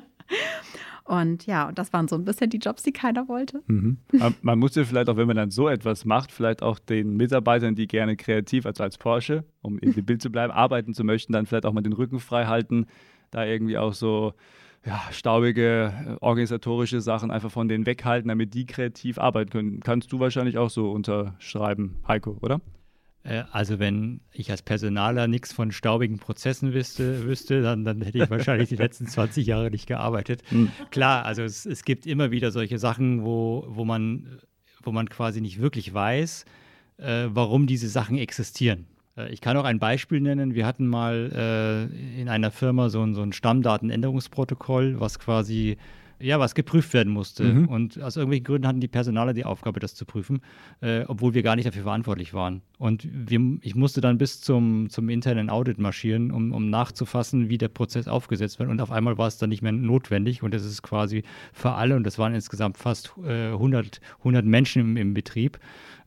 [1.10, 3.64] Und ja, und das waren so ein bisschen die Jobs, die keiner wollte.
[3.66, 3.98] Mhm.
[4.42, 7.74] Man muss ja vielleicht auch, wenn man dann so etwas macht, vielleicht auch den Mitarbeitern,
[7.74, 11.32] die gerne kreativ, also als Porsche, um in dem Bild zu bleiben, arbeiten zu möchten,
[11.32, 12.86] dann vielleicht auch mal den Rücken frei halten,
[13.32, 14.34] da irgendwie auch so
[14.86, 19.80] ja, staubige äh, organisatorische Sachen einfach von denen weghalten, damit die kreativ arbeiten können.
[19.80, 22.60] Kannst du wahrscheinlich auch so unterschreiben, Heiko, oder?
[23.22, 28.18] Äh, also wenn ich als Personaler nichts von staubigen Prozessen wüsste, wüsste dann, dann hätte
[28.18, 30.42] ich wahrscheinlich die letzten 20 Jahre nicht gearbeitet.
[30.50, 30.70] Mhm.
[30.90, 34.40] Klar, also es, es gibt immer wieder solche Sachen, wo, wo, man,
[34.82, 36.44] wo man quasi nicht wirklich weiß,
[36.98, 38.86] äh, warum diese Sachen existieren.
[39.16, 40.54] Äh, ich kann auch ein Beispiel nennen.
[40.54, 45.76] Wir hatten mal äh, in einer Firma so ein, so ein Stammdatenänderungsprotokoll, was quasi
[46.20, 47.44] ja, was geprüft werden musste.
[47.44, 47.68] Mhm.
[47.68, 50.40] Und aus irgendwelchen Gründen hatten die Personaler die Aufgabe, das zu prüfen,
[50.80, 52.62] äh, obwohl wir gar nicht dafür verantwortlich waren.
[52.78, 57.58] Und wir, ich musste dann bis zum, zum internen Audit marschieren, um, um nachzufassen, wie
[57.58, 58.70] der Prozess aufgesetzt wird.
[58.70, 61.96] Und auf einmal war es dann nicht mehr notwendig und es ist quasi für alle,
[61.96, 65.58] und das waren insgesamt fast äh, 100, 100 Menschen im, im Betrieb,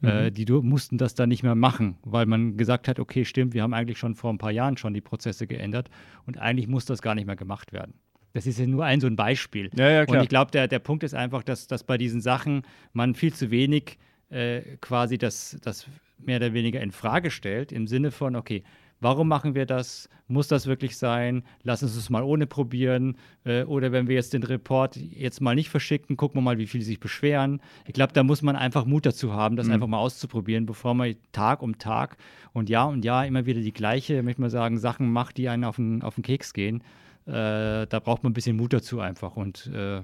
[0.03, 0.33] äh, mhm.
[0.33, 3.73] die mussten das dann nicht mehr machen, weil man gesagt hat, okay, stimmt, wir haben
[3.73, 5.89] eigentlich schon vor ein paar Jahren schon die Prozesse geändert
[6.25, 7.93] und eigentlich muss das gar nicht mehr gemacht werden.
[8.33, 9.69] Das ist ja nur ein so ein Beispiel.
[9.75, 10.03] Ja, ja.
[10.07, 13.33] Und ich glaube, der, der Punkt ist einfach, dass, dass bei diesen Sachen man viel
[13.33, 18.35] zu wenig äh, quasi das, das mehr oder weniger in Frage stellt, im Sinne von,
[18.35, 18.63] okay,
[19.03, 20.09] warum machen wir das?
[20.27, 21.43] Muss das wirklich sein?
[21.61, 23.17] Lass uns es mal ohne probieren.
[23.43, 26.65] Äh, oder wenn wir jetzt den Report jetzt mal nicht verschicken, gucken wir mal, wie
[26.65, 27.61] viele sich beschweren.
[27.85, 29.73] Ich glaube, da muss man einfach Mut dazu haben, das mhm.
[29.73, 32.17] einfach mal auszuprobieren, bevor man Tag um Tag
[32.53, 35.65] und Jahr um Jahr immer wieder die gleiche, möchte man sagen, Sachen macht, die einen
[35.65, 36.81] auf den, auf den Keks gehen.
[37.25, 40.01] Äh, da braucht man ein bisschen Mut dazu einfach und äh,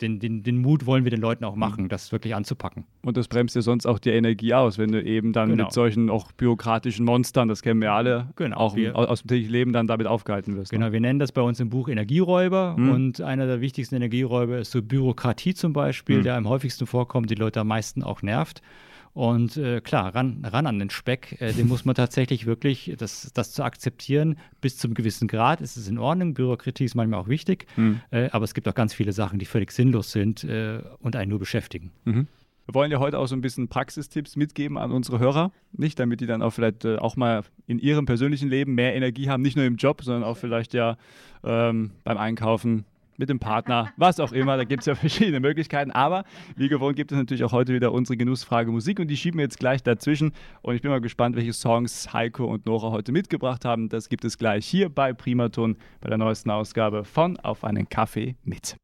[0.00, 1.88] den, den, den, Mut wollen wir den Leuten auch machen, mhm.
[1.88, 2.84] das wirklich anzupacken.
[3.02, 5.64] Und das bremst ja sonst auch die Energie aus, wenn du eben dann genau.
[5.64, 8.56] mit solchen auch bürokratischen Monstern, das kennen wir alle, genau.
[8.56, 10.72] auch wir, aus dem täglichen Leben dann damit aufgehalten wirst.
[10.72, 10.78] Ne?
[10.78, 12.90] Genau, wir nennen das bei uns im Buch Energieräuber mhm.
[12.90, 16.22] und einer der wichtigsten Energieräuber ist so Bürokratie zum Beispiel, mhm.
[16.22, 18.62] der am häufigsten vorkommt, die Leute am meisten auch nervt.
[19.12, 23.30] Und äh, klar, ran, ran an den Speck, äh, den muss man tatsächlich wirklich, das,
[23.34, 26.34] das zu akzeptieren, bis zum gewissen Grad ist es in Ordnung.
[26.34, 28.00] Bürokratie ist manchmal auch wichtig, mhm.
[28.10, 31.30] äh, aber es gibt auch ganz viele Sachen, die völlig sinnlos sind äh, und einen
[31.30, 31.90] nur beschäftigen.
[32.04, 32.28] Mhm.
[32.66, 36.20] Wir wollen ja heute auch so ein bisschen Praxistipps mitgeben an unsere Hörer, nicht, damit
[36.20, 39.56] die dann auch vielleicht äh, auch mal in ihrem persönlichen Leben mehr Energie haben, nicht
[39.56, 40.96] nur im Job, sondern auch vielleicht ja
[41.42, 42.84] ähm, beim Einkaufen,
[43.20, 44.56] mit dem Partner, was auch immer.
[44.56, 45.92] Da gibt es ja verschiedene Möglichkeiten.
[45.92, 46.24] Aber
[46.56, 49.44] wie gewohnt gibt es natürlich auch heute wieder unsere Genussfrage Musik und die schieben wir
[49.44, 50.32] jetzt gleich dazwischen.
[50.62, 53.88] Und ich bin mal gespannt, welche Songs Heiko und Nora heute mitgebracht haben.
[53.88, 58.34] Das gibt es gleich hier bei Primaton bei der neuesten Ausgabe von Auf einen Kaffee
[58.42, 58.76] mit.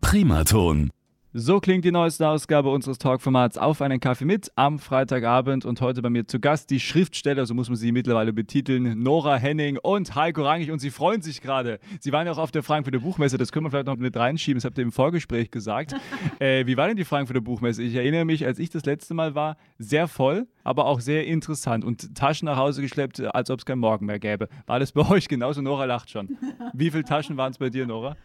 [0.00, 0.90] Primaton
[1.36, 6.00] so klingt die neueste Ausgabe unseres Talkformats Auf einen Kaffee mit am Freitagabend und heute
[6.00, 10.14] bei mir zu Gast die Schriftsteller, so muss man sie mittlerweile betiteln, Nora Henning und
[10.14, 11.80] Heiko Rangig und sie freuen sich gerade.
[11.98, 14.58] Sie waren ja auch auf der Frankfurter Buchmesse, das können wir vielleicht noch mit reinschieben,
[14.58, 15.96] das habt ihr im Vorgespräch gesagt.
[16.38, 17.82] äh, wie war denn die Frankfurter Buchmesse?
[17.82, 21.84] Ich erinnere mich, als ich das letzte Mal war, sehr voll, aber auch sehr interessant
[21.84, 24.48] und Taschen nach Hause geschleppt, als ob es kein Morgen mehr gäbe.
[24.66, 25.62] War das bei euch genauso?
[25.62, 26.38] Nora lacht schon.
[26.72, 28.16] Wie viele Taschen waren es bei dir, Nora?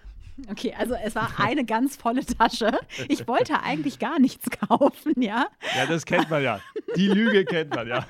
[0.49, 2.71] Okay, also es war eine ganz volle Tasche.
[3.07, 5.47] Ich wollte eigentlich gar nichts kaufen, ja.
[5.75, 6.59] Ja, das kennt man ja.
[6.95, 8.05] Die Lüge kennt man ja.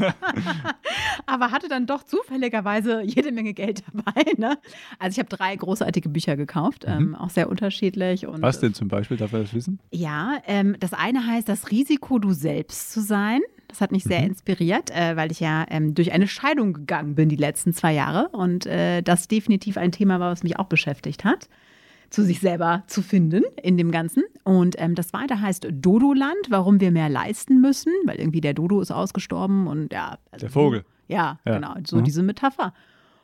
[1.25, 4.33] Aber hatte dann doch zufälligerweise jede Menge Geld dabei.
[4.37, 4.57] Ne?
[4.99, 6.93] Also ich habe drei großartige Bücher gekauft, mhm.
[6.93, 8.25] ähm, auch sehr unterschiedlich.
[8.27, 9.17] Und, Was denn zum Beispiel?
[9.17, 9.79] Darf er das wissen?
[9.91, 13.41] Ja, ähm, das eine heißt Das Risiko, du selbst zu sein.
[13.67, 14.27] Das hat mich sehr mhm.
[14.27, 18.29] inspiriert, äh, weil ich ja ähm, durch eine Scheidung gegangen bin die letzten zwei Jahre
[18.29, 21.47] und äh, das definitiv ein Thema war, was mich auch beschäftigt hat
[22.09, 24.23] zu sich selber zu finden in dem Ganzen.
[24.43, 28.81] Und ähm, das zweite heißt Dodoland, warum wir mehr leisten müssen, weil irgendwie der Dodo
[28.81, 30.17] ist ausgestorben und ja.
[30.31, 30.85] Also, der Vogel.
[31.07, 31.55] Ja, ja.
[31.55, 32.03] genau, so mhm.
[32.03, 32.73] diese Metapher.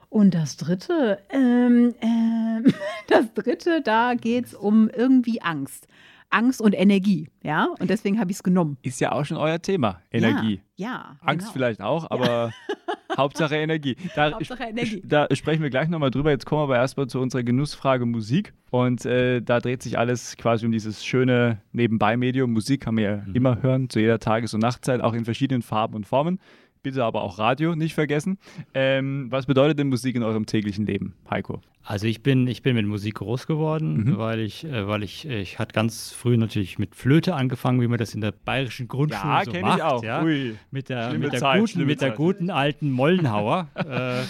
[0.09, 2.73] Und das dritte, ähm, ähm,
[3.07, 5.87] das dritte, da geht es um irgendwie Angst.
[6.35, 7.69] Angst und Energie, ja.
[7.79, 8.77] Und deswegen habe ich es genommen.
[8.81, 10.59] Ist ja auch schon euer Thema, Energie.
[10.75, 10.87] Ja.
[10.87, 11.53] ja Angst genau.
[11.53, 12.51] vielleicht auch, aber ja.
[13.17, 13.95] Hauptsache Energie.
[14.15, 15.01] Da, Hauptsache Energie.
[15.05, 16.31] Da sprechen wir gleich nochmal drüber.
[16.31, 18.53] Jetzt kommen wir aber erstmal zu unserer Genussfrage Musik.
[18.71, 22.51] Und äh, da dreht sich alles quasi um dieses schöne Nebenbei-Medium.
[22.51, 23.35] Musik kann man ja mhm.
[23.35, 26.39] immer hören, zu jeder Tages- und Nachtzeit, auch in verschiedenen Farben und Formen.
[26.85, 28.37] Bitte aber auch Radio nicht vergessen.
[28.75, 31.59] Ähm, was bedeutet denn Musik in eurem täglichen Leben, Heiko?
[31.83, 34.17] Also ich bin, ich bin mit Musik groß geworden, mhm.
[34.19, 37.97] weil ich, äh, weil ich, ich hatte ganz früh natürlich mit Flöte angefangen, wie man
[37.97, 39.77] das in der bayerischen Grundschule ja, so macht.
[39.77, 40.03] Ich auch.
[40.03, 40.53] Ja, Ui.
[40.69, 43.67] Mit der, mit der, Zeit, guten, mit der guten alten Mollenhauer.
[43.75, 44.21] äh,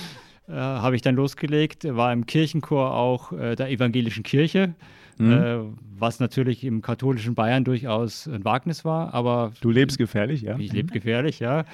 [0.47, 4.75] äh, habe ich dann losgelegt, war im Kirchenchor auch äh, der evangelischen Kirche
[5.17, 5.31] mhm.
[5.31, 5.57] äh,
[5.97, 9.13] was natürlich im katholischen Bayern durchaus ein Wagnis war.
[9.13, 10.57] Aber du lebst gefährlich, ja?
[10.57, 11.65] Ich lebe gefährlich, ja.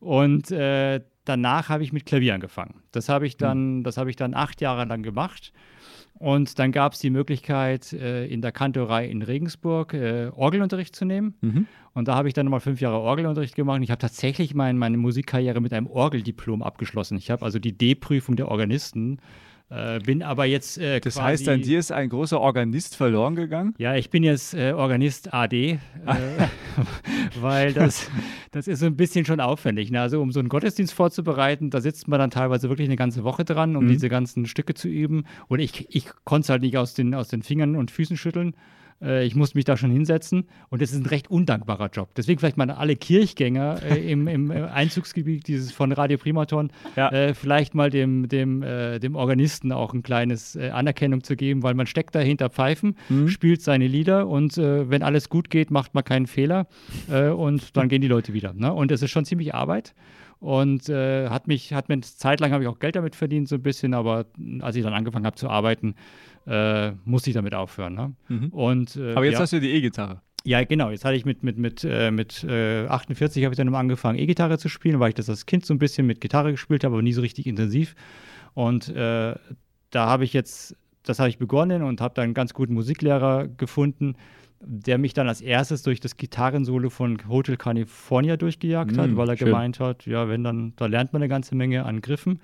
[0.00, 2.82] Und äh, danach habe ich mit Klavier angefangen.
[2.92, 3.84] Das habe ich dann, mhm.
[3.84, 5.52] das habe ich dann acht Jahre lang gemacht.
[6.14, 11.04] Und dann gab es die Möglichkeit, äh, in der Kantorei in Regensburg äh, Orgelunterricht zu
[11.04, 11.34] nehmen.
[11.40, 11.66] Mhm.
[11.94, 13.76] Und da habe ich dann nochmal fünf Jahre Orgelunterricht gemacht.
[13.76, 17.18] Und ich habe tatsächlich mein, meine Musikkarriere mit einem Orgeldiplom abgeschlossen.
[17.18, 19.47] Ich habe also die D-Prüfung der Organisten äh,
[20.04, 20.78] bin aber jetzt.
[20.78, 23.74] Äh, das heißt, an dir ist ein großer Organist verloren gegangen?
[23.78, 25.78] Ja, ich bin jetzt äh, Organist AD, äh,
[27.40, 28.10] weil das,
[28.50, 29.90] das ist so ein bisschen schon aufwendig.
[29.90, 30.00] Ne?
[30.00, 33.44] Also, um so einen Gottesdienst vorzubereiten, da sitzt man dann teilweise wirklich eine ganze Woche
[33.44, 33.88] dran, um mhm.
[33.88, 35.24] diese ganzen Stücke zu üben.
[35.48, 38.54] Und ich, ich konnte es halt nicht aus den, aus den Fingern und Füßen schütteln.
[39.02, 42.14] Äh, ich musste mich da schon hinsetzen und das ist ein recht undankbarer Job.
[42.16, 47.10] Deswegen vielleicht mal alle Kirchgänger äh, im, im, Einzugsgebiet dieses von Radio Primaton ja.
[47.10, 51.62] äh, vielleicht mal dem, dem, äh, dem Organisten auch ein kleines äh, Anerkennung zu geben,
[51.62, 53.28] weil man steckt da hinter Pfeifen, mhm.
[53.28, 56.66] spielt seine Lieder und äh, wenn alles gut geht, macht man keinen Fehler
[57.08, 58.52] und dann gehen die Leute wieder.
[58.52, 58.72] Ne?
[58.72, 59.94] Und es ist schon ziemlich Arbeit
[60.40, 63.48] und äh, hat mich, hat mir eine Zeit lang habe ich auch Geld damit verdient,
[63.48, 64.26] so ein bisschen, aber
[64.60, 65.94] als ich dann angefangen habe zu arbeiten,
[66.46, 67.94] äh, musste ich damit aufhören.
[67.94, 68.14] Ne?
[68.28, 68.48] Mhm.
[68.48, 69.40] Und, äh, Aber jetzt ja.
[69.40, 70.22] hast du die E-Gitarre.
[70.44, 70.90] Ja, genau.
[70.90, 74.58] Jetzt hatte ich mit, mit, mit, äh, mit äh, 48 habe ich dann angefangen, E-Gitarre
[74.58, 77.02] zu spielen, weil ich das als Kind so ein bisschen mit Gitarre gespielt habe, aber
[77.02, 77.94] nie so richtig intensiv.
[78.54, 79.34] Und äh,
[79.90, 83.48] da habe ich jetzt, das habe ich begonnen und habe dann einen ganz guten Musiklehrer
[83.48, 84.14] gefunden,
[84.60, 89.28] der mich dann als erstes durch das Gitarrensolo von Hotel California durchgejagt hat, mm, weil
[89.28, 89.46] er schön.
[89.46, 92.40] gemeint hat, ja, wenn dann, da lernt man eine ganze Menge an Griffen.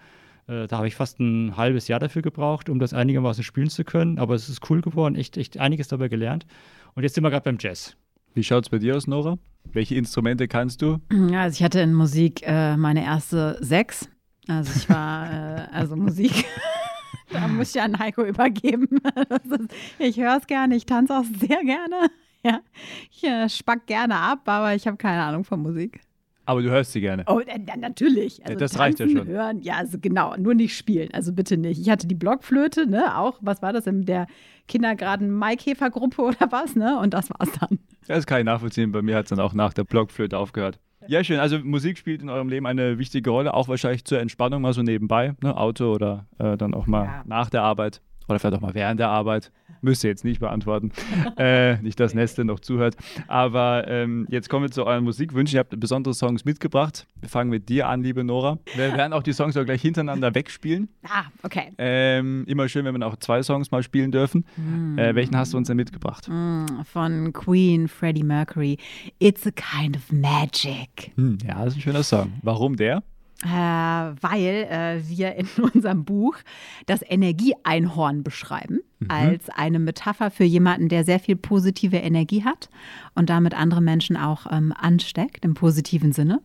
[0.46, 3.84] Äh, da habe ich fast ein halbes Jahr dafür gebraucht, um das einigermaßen spielen zu
[3.84, 4.18] können.
[4.18, 6.46] Aber es ist cool geworden, echt, echt einiges dabei gelernt.
[6.94, 7.96] Und jetzt sind wir gerade beim Jazz.
[8.34, 9.38] Wie schaut es bei dir aus, Nora?
[9.72, 10.98] Welche Instrumente kannst du?
[11.30, 14.08] Ja, also ich hatte in Musik äh, meine erste sechs.
[14.46, 16.44] Also ich war, äh, also Musik.
[17.32, 18.88] da muss ich an Heiko übergeben.
[19.30, 21.96] Ist, ich höre es gerne, ich tanze auch sehr gerne.
[22.46, 22.60] Ja,
[23.10, 26.02] ich äh, spack gerne ab, aber ich habe keine Ahnung von Musik.
[26.44, 27.24] Aber du hörst sie gerne.
[27.26, 28.44] Oh, ja, natürlich.
[28.44, 29.26] Also das reicht ja schon.
[29.26, 31.08] Hören, ja, also genau, nur nicht spielen.
[31.14, 31.80] Also bitte nicht.
[31.80, 34.26] Ich hatte die Blockflöte, ne, auch, was war das in der
[34.68, 36.98] Kindergarten Maikäfergruppe oder was, ne?
[36.98, 37.78] Und das war's dann.
[38.06, 38.92] Das kann ich nachvollziehen.
[38.92, 40.78] Bei mir hat es dann auch nach der Blockflöte aufgehört.
[41.08, 41.38] Ja, schön.
[41.38, 44.82] Also Musik spielt in eurem Leben eine wichtige Rolle, auch wahrscheinlich zur Entspannung mal so
[44.82, 45.56] nebenbei, ne?
[45.56, 47.22] Auto oder äh, dann auch mal ja.
[47.26, 49.52] nach der Arbeit oder vielleicht auch mal während der Arbeit.
[49.80, 50.92] Müsst ihr jetzt nicht beantworten.
[51.36, 52.96] äh, nicht, dass Neste noch zuhört.
[53.28, 55.56] Aber ähm, jetzt kommen wir zu euren Musikwünschen.
[55.56, 57.06] Ihr habt besondere Songs mitgebracht.
[57.20, 58.58] Wir fangen mit dir an, liebe Nora.
[58.74, 60.88] Wir werden auch die Songs auch gleich hintereinander wegspielen.
[61.04, 61.72] Ah, okay.
[61.76, 64.46] Ähm, immer schön, wenn wir auch zwei Songs mal spielen dürfen.
[64.56, 64.98] Mm.
[64.98, 66.28] Äh, welchen hast du uns denn mitgebracht?
[66.28, 68.78] Mm, von Queen, Freddie Mercury.
[69.18, 71.12] It's a kind of magic.
[71.16, 72.32] Hm, ja, das ist ein schöner Song.
[72.42, 73.02] Warum der?
[73.44, 76.36] Äh, weil äh, wir in unserem Buch
[76.86, 79.10] das Energieeinhorn beschreiben mhm.
[79.10, 82.70] als eine Metapher für jemanden, der sehr viel positive Energie hat
[83.14, 86.40] und damit andere Menschen auch ähm, ansteckt im positiven Sinne.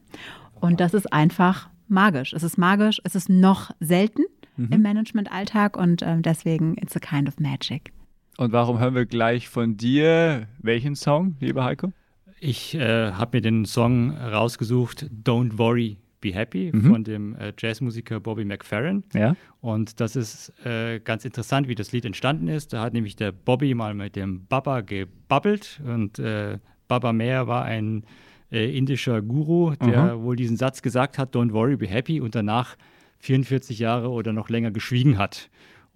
[0.59, 2.33] Und das ist einfach magisch.
[2.33, 4.23] Es ist magisch, es ist noch selten
[4.57, 4.69] mhm.
[4.71, 7.91] im Managementalltag und äh, deswegen it's a kind of magic.
[8.37, 11.91] Und warum hören wir gleich von dir welchen Song, lieber Heiko?
[12.39, 16.81] Ich äh, habe mir den Song rausgesucht, Don't Worry, Be Happy mhm.
[16.81, 19.03] von dem äh, Jazzmusiker Bobby McFerrin.
[19.13, 19.35] Ja.
[19.61, 22.73] Und das ist äh, ganz interessant, wie das Lied entstanden ist.
[22.73, 27.65] Da hat nämlich der Bobby mal mit dem Baba gebabbelt und äh, Baba Mehr war
[27.65, 28.03] ein
[28.51, 30.23] äh, indischer Guru, der mhm.
[30.23, 32.75] wohl diesen Satz gesagt hat, Don't worry, be happy und danach
[33.19, 35.49] 44 Jahre oder noch länger geschwiegen hat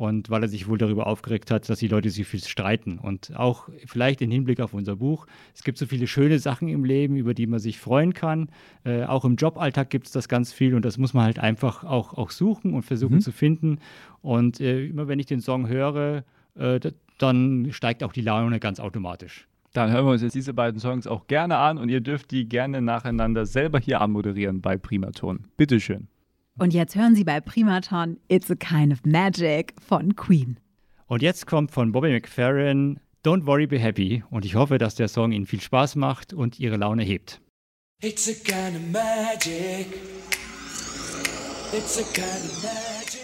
[0.03, 2.99] und weil er sich wohl darüber aufgeregt hat, dass die Leute so viel streiten.
[2.99, 6.83] Und auch vielleicht im Hinblick auf unser Buch, es gibt so viele schöne Sachen im
[6.83, 8.49] Leben, über die man sich freuen kann.
[8.83, 11.85] Äh, auch im Joballtag gibt es das ganz viel und das muss man halt einfach
[11.85, 13.21] auch, auch suchen und versuchen mhm.
[13.21, 13.79] zu finden.
[14.21, 16.81] Und äh, immer wenn ich den Song höre, äh,
[17.17, 19.47] dann steigt auch die Laune ganz automatisch.
[19.71, 22.49] Dann hören wir uns jetzt diese beiden Songs auch gerne an und ihr dürft die
[22.49, 25.45] gerne nacheinander selber hier anmoderieren bei Primaton.
[25.55, 26.09] Bitteschön.
[26.59, 30.59] Und jetzt hören Sie bei Primaton It's a Kind of Magic von Queen.
[31.07, 34.23] Und jetzt kommt von Bobby McFerrin Don't Worry, Be Happy.
[34.29, 37.41] Und ich hoffe, dass der Song Ihnen viel Spaß macht und Ihre Laune hebt.
[38.01, 39.97] It's a kind of magic.
[41.71, 43.23] It's a kind of magic.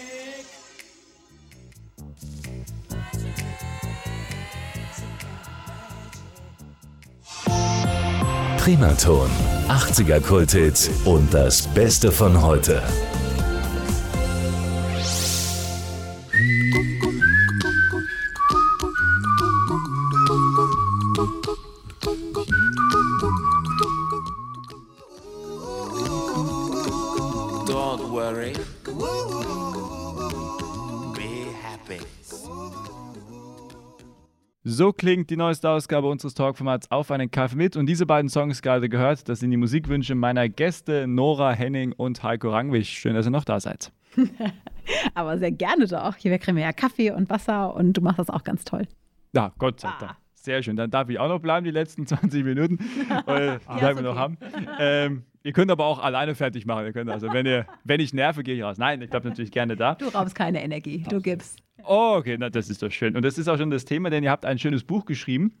[8.58, 9.30] Primaton,
[9.68, 12.82] 80er Kulthits und das Beste von heute.
[34.80, 37.76] So klingt die neueste Ausgabe unseres Talkformats Auf einen Kaffee mit.
[37.76, 42.22] Und diese beiden Songs gerade gehört, das sind die Musikwünsche meiner Gäste Nora Henning und
[42.22, 42.88] Heiko Rangwig.
[42.88, 43.92] Schön, dass ihr noch da seid.
[45.14, 46.16] Aber sehr gerne doch.
[46.16, 48.88] Hier kriegen wir ja Kaffee und Wasser und du machst das auch ganz toll.
[49.34, 50.12] Ja, Gott sei Dank.
[50.12, 50.16] Ah.
[50.32, 50.76] Sehr schön.
[50.76, 52.78] Dann darf ich auch noch bleiben, die letzten 20 Minuten.
[53.26, 54.38] Äh, ja, bleiben wir noch haben.
[54.78, 56.86] Ähm, ihr könnt aber auch alleine fertig machen.
[56.86, 58.78] Ihr könnt also, wenn, ihr, wenn ich nerve, gehe ich raus.
[58.78, 59.96] Nein, ich bleibe natürlich gerne da.
[59.96, 61.58] Du raubst keine Energie, du gibst.
[61.84, 63.16] Oh, okay, na, das ist doch schön.
[63.16, 65.52] Und das ist auch schon das Thema, denn ihr habt ein schönes Buch geschrieben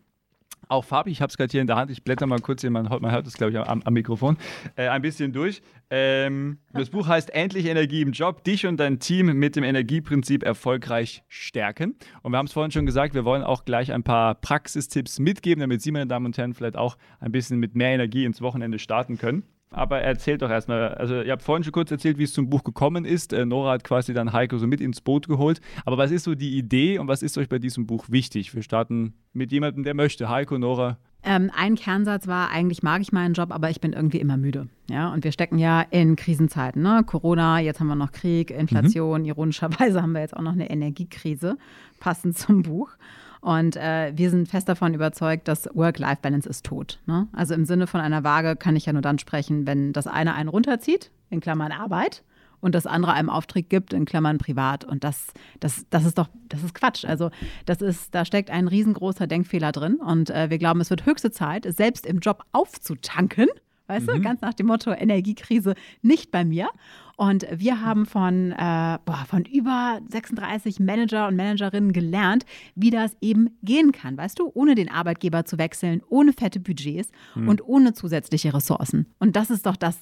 [0.68, 2.70] auch Fabi, ich habe es gerade hier in der Hand, ich blätter mal kurz hier,
[2.70, 4.36] man, man hört es glaube ich am, am Mikrofon,
[4.76, 5.62] äh, ein bisschen durch.
[5.90, 10.44] Ähm, das Buch heißt Endlich Energie im Job, dich und dein Team mit dem Energieprinzip
[10.44, 11.96] erfolgreich stärken.
[12.22, 15.60] Und wir haben es vorhin schon gesagt, wir wollen auch gleich ein paar Praxistipps mitgeben,
[15.60, 18.78] damit Sie, meine Damen und Herren, vielleicht auch ein bisschen mit mehr Energie ins Wochenende
[18.78, 19.44] starten können.
[19.72, 22.64] Aber erzählt doch erstmal, also ihr habt vorhin schon kurz erzählt, wie es zum Buch
[22.64, 23.32] gekommen ist.
[23.32, 25.60] Äh, Nora hat quasi dann Heiko so mit ins Boot geholt.
[25.84, 28.54] Aber was ist so die Idee und was ist euch bei diesem Buch wichtig?
[28.54, 30.28] Wir starten mit jemandem, der möchte.
[30.28, 30.98] Heiko, Nora.
[31.22, 34.68] Ähm, ein Kernsatz war, eigentlich mag ich meinen Job, aber ich bin irgendwie immer müde.
[34.88, 36.82] Ja, und wir stecken ja in Krisenzeiten.
[36.82, 37.04] Ne?
[37.06, 39.26] Corona, jetzt haben wir noch Krieg, Inflation, mhm.
[39.28, 41.58] ironischerweise haben wir jetzt auch noch eine Energiekrise,
[42.00, 42.96] passend zum Buch.
[43.40, 46.98] Und äh, wir sind fest davon überzeugt, dass Work-Life-Balance ist tot.
[47.06, 47.26] Ne?
[47.32, 50.34] Also im Sinne von einer Waage kann ich ja nur dann sprechen, wenn das eine
[50.34, 52.22] einen runterzieht, in Klammern Arbeit,
[52.60, 54.84] und das andere einem Auftritt gibt, in Klammern privat.
[54.84, 55.28] Und das,
[55.60, 57.04] das, das ist doch, das ist Quatsch.
[57.04, 57.30] Also
[57.66, 59.96] das ist, da steckt ein riesengroßer Denkfehler drin.
[59.96, 63.48] Und äh, wir glauben, es wird höchste Zeit, selbst im Job aufzutanken
[63.90, 64.12] weißt mhm.
[64.12, 66.68] du, ganz nach dem Motto Energiekrise nicht bei mir.
[67.16, 73.14] Und wir haben von, äh, boah, von über 36 Manager und Managerinnen gelernt, wie das
[73.20, 77.48] eben gehen kann, weißt du, ohne den Arbeitgeber zu wechseln, ohne fette Budgets mhm.
[77.48, 79.06] und ohne zusätzliche Ressourcen.
[79.18, 79.98] Und das ist doch das,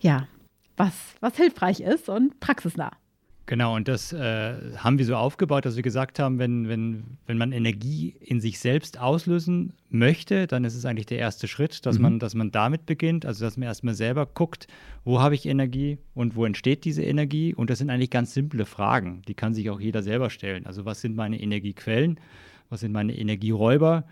[0.00, 0.26] ja,
[0.76, 2.90] was, was hilfreich ist und praxisnah.
[3.50, 7.36] Genau, und das äh, haben wir so aufgebaut, dass wir gesagt haben, wenn, wenn, wenn
[7.36, 11.96] man Energie in sich selbst auslösen möchte, dann ist es eigentlich der erste Schritt, dass,
[11.96, 12.02] mhm.
[12.02, 14.68] man, dass man damit beginnt, also dass man erstmal selber guckt,
[15.02, 17.52] wo habe ich Energie und wo entsteht diese Energie.
[17.52, 20.64] Und das sind eigentlich ganz simple Fragen, die kann sich auch jeder selber stellen.
[20.64, 22.20] Also was sind meine Energiequellen,
[22.68, 24.04] was sind meine Energieräuber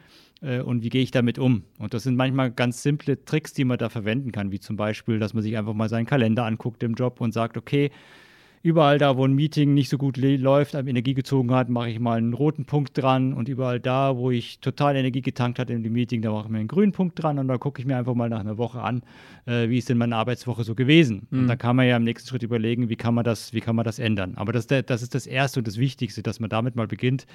[0.43, 1.63] äh, und wie gehe ich damit um?
[1.79, 5.21] Und das sind manchmal ganz simple Tricks, die man da verwenden kann, wie zum Beispiel,
[5.21, 7.93] dass man sich einfach mal seinen Kalender anguckt im Job und sagt, okay,
[8.63, 12.01] überall da, wo ein Meeting nicht so gut läuft, an Energie gezogen hat, mache ich
[12.01, 15.83] mal einen roten Punkt dran und überall da, wo ich total Energie getankt hatte in
[15.83, 17.97] dem Meeting, da mache ich mir einen grünen Punkt dran und da gucke ich mir
[17.97, 19.03] einfach mal nach einer Woche an,
[19.47, 21.27] äh, wie ist denn meine Arbeitswoche so gewesen.
[21.31, 21.41] Mhm.
[21.41, 23.77] Und da kann man ja im nächsten Schritt überlegen, wie kann man das, wie kann
[23.77, 24.35] man das ändern.
[24.37, 27.27] Aber das, das ist das Erste und das Wichtigste, dass man damit mal beginnt,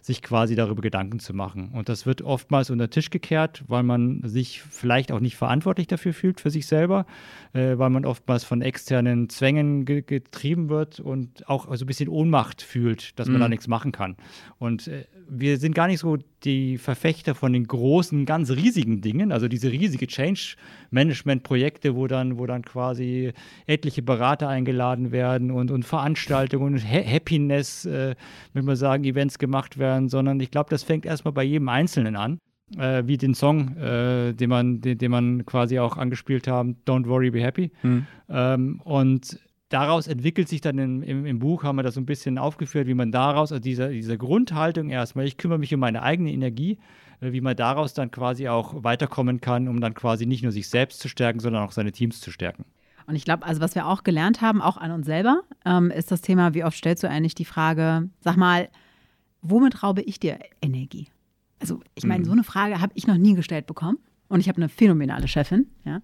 [0.00, 1.70] sich quasi darüber Gedanken zu machen.
[1.72, 5.86] Und das wird oftmals unter den Tisch gekehrt, weil man sich vielleicht auch nicht verantwortlich
[5.86, 7.06] dafür fühlt für sich selber,
[7.52, 12.08] äh, weil man oftmals von externen Zwängen ge getrieben wird und auch so ein bisschen
[12.08, 13.40] Ohnmacht fühlt, dass man mhm.
[13.40, 14.16] da nichts machen kann.
[14.58, 19.32] Und äh, wir sind gar nicht so die Verfechter von den großen, ganz riesigen Dingen,
[19.32, 23.32] also diese riesige Change-Management-Projekte, wo dann, wo dann quasi
[23.66, 28.14] etliche Berater eingeladen werden und, und Veranstaltungen und ha Happiness, äh,
[28.52, 32.16] würde man sagen, Events gemacht werden, sondern ich glaube, das fängt erstmal bei jedem Einzelnen
[32.16, 32.38] an.
[32.76, 37.06] Äh, wie den Song, äh, den, man, den, den man quasi auch angespielt haben, Don't
[37.06, 37.70] Worry, Be Happy.
[37.82, 38.06] Mhm.
[38.28, 42.06] Ähm, und daraus entwickelt sich dann im, im, im, Buch, haben wir das so ein
[42.06, 46.02] bisschen aufgeführt, wie man daraus, also diese, diese Grundhaltung erstmal, ich kümmere mich um meine
[46.02, 46.78] eigene Energie,
[47.20, 50.68] äh, wie man daraus dann quasi auch weiterkommen kann, um dann quasi nicht nur sich
[50.68, 52.64] selbst zu stärken, sondern auch seine Teams zu stärken.
[53.06, 56.10] Und ich glaube, also was wir auch gelernt haben, auch an uns selber, ähm, ist
[56.10, 58.68] das Thema, wie oft stellst du eigentlich die Frage, sag mal,
[59.40, 61.08] womit raube ich dir Energie?
[61.60, 62.26] Also ich meine, mhm.
[62.26, 63.98] so eine Frage habe ich noch nie gestellt bekommen.
[64.28, 66.00] Und ich habe eine phänomenale Chefin, ja.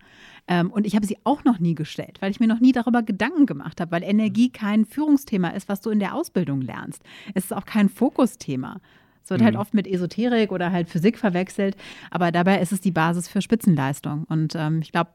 [0.47, 3.03] Ähm, und ich habe sie auch noch nie gestellt, weil ich mir noch nie darüber
[3.03, 7.03] Gedanken gemacht habe, weil Energie kein Führungsthema ist, was du in der Ausbildung lernst.
[7.35, 8.81] Es ist auch kein Fokusthema.
[9.23, 9.59] Es wird halt mhm.
[9.59, 11.77] halt oft mit Esoterik oder halt Physik verwechselt,
[12.11, 14.25] aber dabei ist es die Basis für Spitzenleistung.
[14.29, 15.11] Und ähm, ich glaube,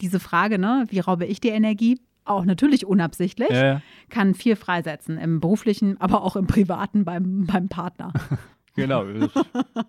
[0.00, 3.82] diese Frage, ne, wie raube ich dir Energie, auch natürlich unabsichtlich, ja, ja.
[4.08, 8.12] kann viel freisetzen im beruflichen, aber auch im privaten beim, beim Partner.
[8.74, 9.04] Genau,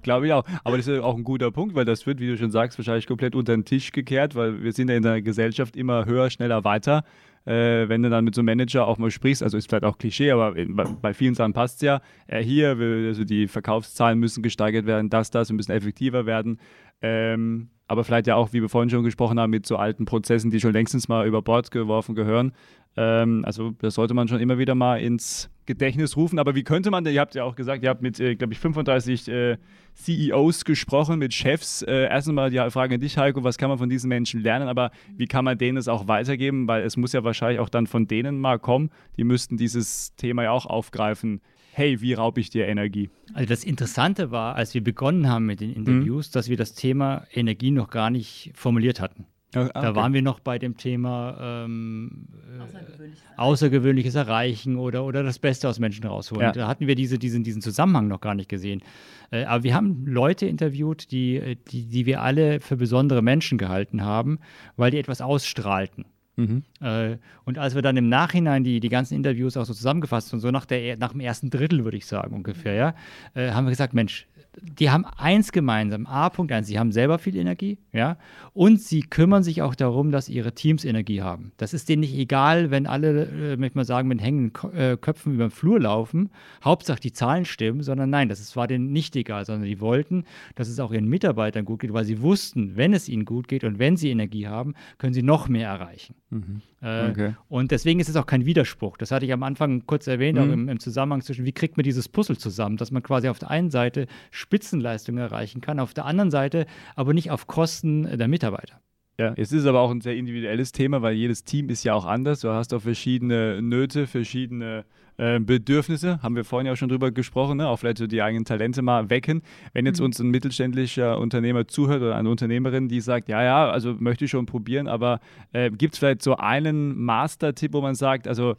[0.01, 0.43] glaube ich auch.
[0.63, 3.07] Aber das ist auch ein guter Punkt, weil das wird, wie du schon sagst, wahrscheinlich
[3.07, 6.63] komplett unter den Tisch gekehrt, weil wir sind ja in der Gesellschaft immer höher, schneller,
[6.63, 7.03] weiter.
[7.45, 9.97] Äh, wenn du dann mit so einem Manager auch mal sprichst, also ist vielleicht auch
[9.97, 10.53] Klischee, aber
[11.01, 12.01] bei vielen Sachen passt es ja.
[12.27, 16.59] Äh, hier, also die Verkaufszahlen müssen gesteigert werden, das, das, wir müssen effektiver werden.
[17.03, 20.49] Ähm, aber vielleicht ja auch, wie wir vorhin schon gesprochen haben, mit so alten Prozessen,
[20.49, 22.53] die schon längstens mal über Bord geworfen gehören.
[22.95, 26.39] Ähm, also das sollte man schon immer wieder mal ins Gedächtnis rufen.
[26.39, 28.59] Aber wie könnte man, ihr habt ja auch gesagt, ihr habt mit, äh, glaube ich,
[28.59, 29.57] 35 äh,
[29.95, 31.81] CEOs gesprochen, mit Chefs.
[31.81, 34.69] Äh, erstens mal die Frage an dich, Heiko, was kann man von diesen Menschen lernen?
[34.69, 36.67] Aber wie kann man denen es auch weitergeben?
[36.67, 38.91] Weil es muss ja wahrscheinlich auch dann von denen mal kommen.
[39.17, 41.41] Die müssten dieses Thema ja auch aufgreifen.
[41.75, 43.09] Hey, wie raube ich dir Energie?
[43.33, 46.33] Also das Interessante war, als wir begonnen haben mit den Interviews, mhm.
[46.33, 49.25] dass wir das Thema Energie noch gar nicht formuliert hatten.
[49.55, 49.71] Okay.
[49.73, 52.27] Da waren wir noch bei dem Thema ähm,
[52.59, 56.43] Außergewöhnliches, Außergewöhnliches, Erreichen oder, oder das Beste aus Menschen rausholen.
[56.43, 56.51] Ja.
[56.51, 58.83] Da hatten wir diese, diesen, diesen Zusammenhang noch gar nicht gesehen.
[59.31, 64.03] Äh, aber wir haben Leute interviewt, die, die, die wir alle für besondere Menschen gehalten
[64.03, 64.39] haben,
[64.75, 66.05] weil die etwas ausstrahlten.
[66.35, 66.63] Mhm.
[66.81, 70.39] Äh, und als wir dann im Nachhinein die, die ganzen Interviews auch so zusammengefasst und
[70.39, 72.95] so nach, der, nach dem ersten Drittel, würde ich sagen, ungefähr, ja,
[73.35, 74.27] äh, haben wir gesagt, Mensch,
[74.61, 76.05] die haben eins gemeinsam.
[76.05, 78.17] A.1, sie haben selber viel Energie, ja,
[78.53, 81.51] und sie kümmern sich auch darum, dass ihre Teams Energie haben.
[81.57, 85.33] Das ist denen nicht egal, wenn alle, äh, möchte man sagen, mit hängenden äh, Köpfen
[85.33, 86.29] über den Flur laufen.
[86.63, 90.25] Hauptsache die Zahlen stimmen, sondern nein, das war denen nicht egal, sondern die wollten,
[90.55, 93.63] dass es auch ihren Mitarbeitern gut geht, weil sie wussten, wenn es ihnen gut geht
[93.63, 96.15] und wenn sie Energie haben, können sie noch mehr erreichen.
[96.29, 96.61] Mhm.
[96.83, 97.35] Äh, okay.
[97.47, 98.97] Und deswegen ist es auch kein Widerspruch.
[98.97, 100.43] Das hatte ich am Anfang kurz erwähnt, mhm.
[100.43, 103.39] auch im, im, Zusammenhang zwischen, wie kriegt man dieses Puzzle zusammen, dass man quasi auf
[103.39, 106.65] der einen Seite Spitzenleistungen erreichen kann, auf der anderen Seite
[106.95, 108.81] aber nicht auf Kosten der Mitarbeiter.
[109.19, 112.05] Ja, es ist aber auch ein sehr individuelles Thema, weil jedes Team ist ja auch
[112.05, 112.39] anders.
[112.39, 114.85] Du hast auch verschiedene Nöte, verschiedene
[115.17, 117.67] äh, Bedürfnisse, haben wir vorhin ja auch schon drüber gesprochen, ne?
[117.67, 119.43] auch vielleicht so die eigenen Talente mal wecken.
[119.73, 120.05] Wenn jetzt mhm.
[120.05, 124.31] uns ein mittelständischer Unternehmer zuhört oder eine Unternehmerin, die sagt, ja, ja, also möchte ich
[124.31, 125.19] schon probieren, aber
[125.51, 128.55] äh, gibt es vielleicht so einen Master-Tipp, wo man sagt, also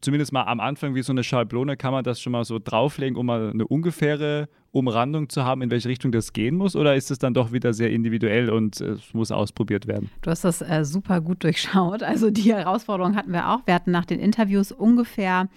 [0.00, 3.16] zumindest mal am Anfang wie so eine Schablone kann man das schon mal so drauflegen,
[3.16, 6.76] um mal eine ungefähre Umrandung zu haben, in welche Richtung das gehen muss?
[6.76, 10.10] Oder ist es dann doch wieder sehr individuell und es muss ausprobiert werden?
[10.22, 12.02] Du hast das äh, super gut durchschaut.
[12.02, 13.66] Also die Herausforderung hatten wir auch.
[13.66, 15.48] Wir hatten nach den Interviews ungefähr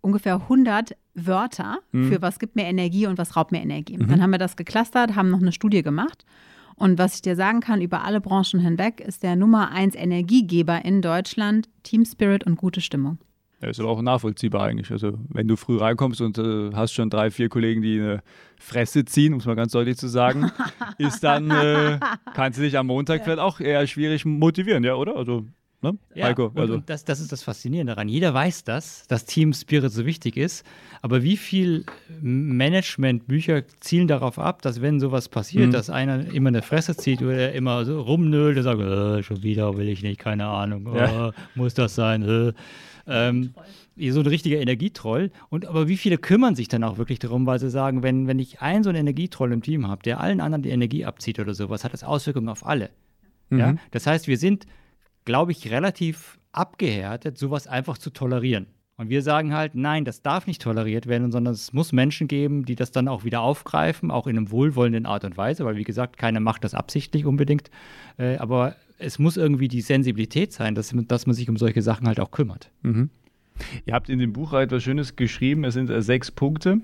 [0.00, 2.10] ungefähr 100 Wörter mhm.
[2.10, 3.98] für was gibt mir Energie und was raubt mir Energie.
[3.98, 4.08] Mhm.
[4.08, 6.24] Dann haben wir das geclustert, haben noch eine Studie gemacht.
[6.76, 10.84] Und was ich dir sagen kann, über alle Branchen hinweg ist der Nummer eins Energiegeber
[10.84, 13.18] in Deutschland Team Spirit und gute Stimmung.
[13.62, 14.90] Ja, ist aber auch nachvollziehbar eigentlich.
[14.90, 18.22] Also wenn du früh reinkommst und äh, hast schon drei, vier Kollegen, die eine
[18.58, 20.50] Fresse ziehen, um es mal ganz deutlich zu sagen,
[20.98, 21.98] ist dann, äh,
[22.34, 23.24] kannst du dich am Montag ja.
[23.24, 25.16] vielleicht auch eher schwierig motivieren, ja, oder?
[25.16, 25.46] Also
[25.82, 25.98] Ne?
[26.14, 26.74] Ja, Heiko, also.
[26.74, 28.08] und, das, das ist das Faszinierende daran.
[28.08, 30.64] Jeder weiß das, dass Team Spirit so wichtig ist.
[31.02, 31.84] Aber wie viel
[32.22, 35.72] Managementbücher zielen darauf ab, dass wenn sowas passiert, mhm.
[35.72, 39.76] dass einer immer eine Fresse zieht oder immer so rumnölt und sagt, äh, schon wieder
[39.76, 41.28] will ich nicht, keine Ahnung, ja.
[41.28, 42.22] oh, muss das sein?
[43.06, 43.28] Äh.
[43.28, 43.54] Ähm,
[44.10, 45.30] so ein richtiger Energietroll.
[45.48, 48.38] Und aber wie viele kümmern sich dann auch wirklich darum, weil sie sagen, wenn, wenn
[48.38, 51.54] ich einen so einen Energietroll im Team habe, der allen anderen die Energie abzieht oder
[51.54, 52.90] sowas, hat das Auswirkungen auf alle.
[53.50, 53.58] Mhm.
[53.58, 53.74] Ja?
[53.90, 54.66] Das heißt, wir sind
[55.26, 58.68] glaube ich, relativ abgehärtet, sowas einfach zu tolerieren.
[58.96, 62.64] Und wir sagen halt, nein, das darf nicht toleriert werden, sondern es muss Menschen geben,
[62.64, 65.84] die das dann auch wieder aufgreifen, auch in einem wohlwollenden Art und Weise, weil wie
[65.84, 67.70] gesagt, keiner macht das absichtlich unbedingt.
[68.16, 72.06] Äh, aber es muss irgendwie die Sensibilität sein, dass, dass man sich um solche Sachen
[72.06, 72.70] halt auch kümmert.
[72.82, 73.10] Mhm.
[73.84, 76.80] Ihr habt in dem Buch etwas Schönes geschrieben, es sind äh, sechs Punkte,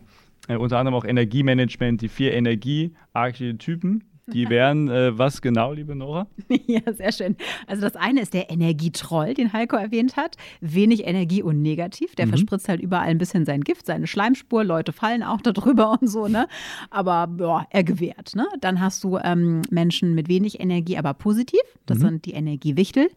[0.48, 6.28] äh, unter anderem auch Energiemanagement, die vier Energiearchetypen, die wären äh, was genau, liebe Nora?
[6.66, 7.36] ja, sehr schön.
[7.66, 10.36] Also das eine ist der Energietroll, den Heiko erwähnt hat.
[10.60, 12.14] Wenig Energie und negativ.
[12.14, 12.30] Der mhm.
[12.30, 14.64] verspritzt halt überall ein bisschen sein Gift, seine Schleimspur.
[14.64, 16.46] Leute fallen auch darüber und so, ne?
[16.90, 18.46] Aber boah, er gewährt, ne?
[18.60, 21.60] Dann hast du ähm, Menschen mit wenig Energie, aber positiv.
[21.86, 22.02] Das mhm.
[22.02, 23.08] sind die Energiewichtel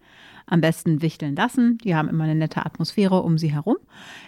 [0.47, 1.77] am besten wichteln lassen.
[1.79, 3.77] Die haben immer eine nette Atmosphäre um sie herum.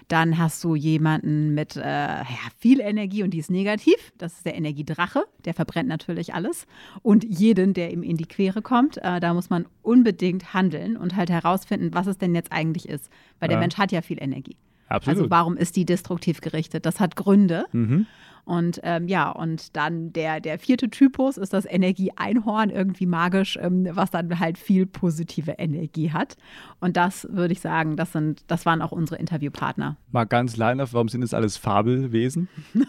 [0.08, 2.26] Dann hast du jemanden mit äh, ja,
[2.58, 3.96] viel Energie und die ist negativ.
[4.18, 5.24] Das ist der Energiedrache.
[5.46, 6.66] Der verbrennt natürlich alles.
[7.02, 11.16] Und jeden, der ihm in die Quere kommt, äh, da muss man unbedingt handeln und
[11.16, 13.10] halt herausfinden, was es denn jetzt eigentlich ist.
[13.40, 13.56] Weil ja.
[13.56, 14.58] der Mensch hat ja viel Energie.
[14.90, 15.20] Absolut.
[15.20, 16.86] Also warum ist die destruktiv gerichtet?
[16.86, 17.66] Das hat Gründe.
[17.74, 18.08] Mhm.
[18.48, 23.90] Und ähm, ja, und dann der, der vierte Typus ist das Energie-Einhorn, irgendwie magisch, ähm,
[23.92, 26.38] was dann halt viel positive Energie hat.
[26.80, 29.98] Und das würde ich sagen, das sind, das waren auch unsere Interviewpartner.
[30.12, 32.48] Mal ganz leinhaft, warum sind das alles Fabelwesen?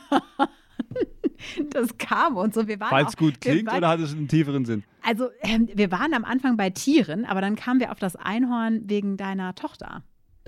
[1.70, 2.68] das kam und so.
[2.68, 4.84] Wir Weil es gut klingt waren, oder hat es einen tieferen Sinn?
[5.02, 8.82] Also, ähm, wir waren am Anfang bei Tieren, aber dann kamen wir auf das Einhorn
[8.84, 10.04] wegen deiner Tochter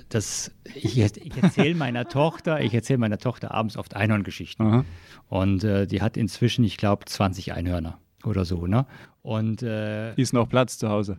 [0.09, 4.85] das, ich, ich erzähle meiner Tochter, ich erzähle meiner Tochter abends oft Einhorngeschichten.
[5.29, 8.87] Und äh, die hat inzwischen, ich glaube, 20 Einhörner oder so, ne?
[9.23, 11.19] Und äh, ist noch Platz zu Hause.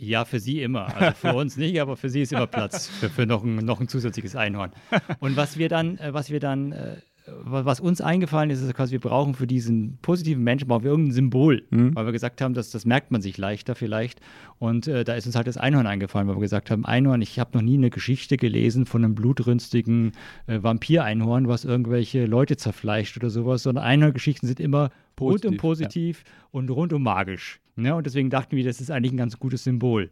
[0.00, 0.94] Ja, für sie immer.
[0.94, 3.80] Also für uns nicht, aber für sie ist immer Platz für, für noch, ein, noch
[3.80, 4.70] ein zusätzliches Einhorn.
[5.18, 6.96] Und was wir dann, äh, was wir dann äh,
[7.44, 11.12] was uns eingefallen ist, ist quasi, wir brauchen für diesen positiven Menschen brauchen wir irgendein
[11.12, 11.94] Symbol, mhm.
[11.94, 14.20] weil wir gesagt haben, dass das merkt man sich leichter vielleicht.
[14.58, 17.38] Und äh, da ist uns halt das Einhorn eingefallen, weil wir gesagt haben, Einhorn, ich
[17.38, 20.12] habe noch nie eine Geschichte gelesen von einem blutrünstigen
[20.46, 26.24] äh, Vampir-Einhorn, was irgendwelche Leute zerfleischt oder sowas, sondern Einhorngeschichten sind immer positiv, rundum positiv
[26.24, 26.32] ja.
[26.52, 27.60] und rundum magisch.
[27.76, 27.94] Ne?
[27.94, 30.10] und deswegen dachten wir, das ist eigentlich ein ganz gutes Symbol.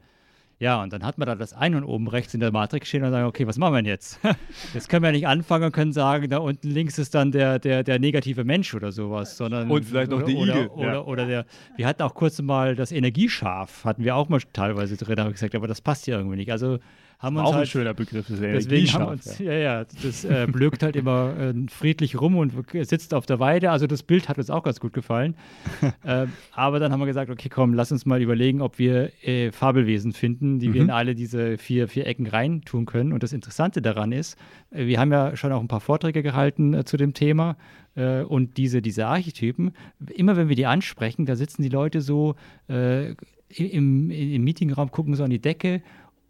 [0.59, 3.11] Ja, und dann hat man da das Einhorn oben rechts in der Matrix stehen und
[3.11, 4.19] sagen, okay, was machen wir denn jetzt?
[4.75, 7.83] Jetzt können wir nicht anfangen und können sagen, da unten links ist dann der, der,
[7.83, 10.69] der negative Mensch oder sowas, sondern und vielleicht noch oder, die Igel.
[10.69, 11.01] Oder, ja.
[11.03, 11.47] oder, der,
[11.77, 15.35] wir hatten auch kurz mal das Energieschaf, hatten wir auch mal teilweise drin, habe ich
[15.35, 16.51] gesagt, aber das passt hier irgendwie nicht.
[16.51, 16.79] Also
[17.19, 20.47] haben uns auch halt, ein schöner Begriff, das deswegen haben uns, ja, ja, das äh,
[20.51, 22.53] blökt halt immer äh, friedlich rum und
[22.83, 23.71] sitzt auf der Weide.
[23.71, 25.35] Also das Bild hat uns auch ganz gut gefallen.
[26.05, 29.51] äh, aber dann haben wir gesagt, okay, komm, lass uns mal überlegen, ob wir äh,
[29.51, 30.75] Fabelwesen finden, die mhm.
[30.75, 33.15] wir in alle diese vier, vier Ecken reintun können.
[33.15, 34.37] Und das Interessante daran ist,
[34.71, 37.57] äh, wir haben ja schon auch ein paar Vorträge gehalten äh, zu dem Thema.
[38.29, 39.73] und diese, diese Archetypen,
[40.15, 42.35] immer wenn wir die ansprechen, da sitzen die Leute so
[42.69, 45.81] im, im Meetingraum, gucken so an die Decke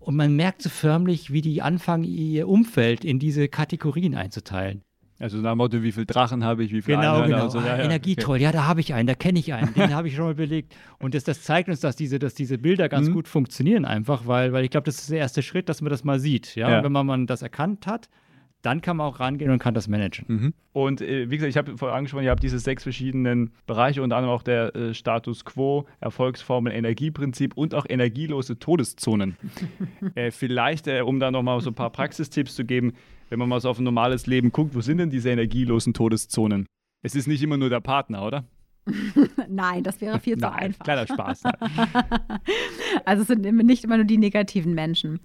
[0.06, 4.82] und man merkt so förmlich, wie die anfangen, ihr Umfeld in diese Kategorien einzuteilen.
[5.18, 7.44] Also nach dem Motto, wie viele Drachen habe ich, wie viele genau, Einhörner genau.
[7.46, 7.58] und so.
[7.58, 8.40] Ja, ah, Energie okay.
[8.40, 10.76] ja, da habe ich einen, da kenne ich einen, den habe ich schon mal belegt.
[11.00, 13.14] Und das, das zeigt uns, dass diese, dass diese Bilder ganz mhm.
[13.14, 16.04] gut funktionieren einfach, weil, weil ich glaube, das ist der erste Schritt, dass man das
[16.04, 16.54] mal sieht.
[16.54, 16.70] Ja?
[16.70, 16.84] ja.
[16.84, 18.08] Wenn man, man das erkannt hat,
[18.66, 20.24] dann kann man auch rangehen und kann das managen.
[20.26, 20.54] Mhm.
[20.72, 24.16] Und äh, wie gesagt, ich habe vorher angesprochen, ihr habt diese sechs verschiedenen Bereiche, unter
[24.16, 29.36] anderem auch der äh, Status Quo, Erfolgsformel, Energieprinzip und auch energielose Todeszonen.
[30.16, 32.94] äh, vielleicht, äh, um da nochmal so ein paar Praxistipps zu geben,
[33.28, 36.66] wenn man mal so auf ein normales Leben guckt, wo sind denn diese energielosen Todeszonen?
[37.02, 38.44] Es ist nicht immer nur der Partner, oder?
[39.48, 40.84] Nein, das wäre viel zu Nein, einfach.
[40.84, 41.42] Kleiner Spaß.
[43.04, 45.20] also es sind nicht immer nur die negativen Menschen.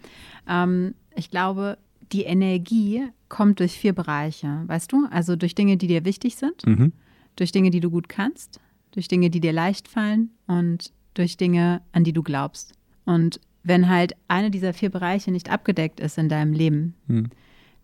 [0.47, 1.79] Ähm, ich glaube,
[2.11, 5.07] die Energie kommt durch vier Bereiche, weißt du?
[5.09, 6.91] Also durch Dinge, die dir wichtig sind, mhm.
[7.37, 8.59] durch Dinge, die du gut kannst,
[8.91, 12.73] durch Dinge, die dir leicht fallen und durch Dinge, an die du glaubst.
[13.05, 17.29] Und wenn halt eine dieser vier Bereiche nicht abgedeckt ist in deinem Leben, mhm.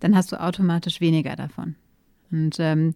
[0.02, 1.76] dann hast du automatisch weniger davon.
[2.30, 2.94] Und ähm,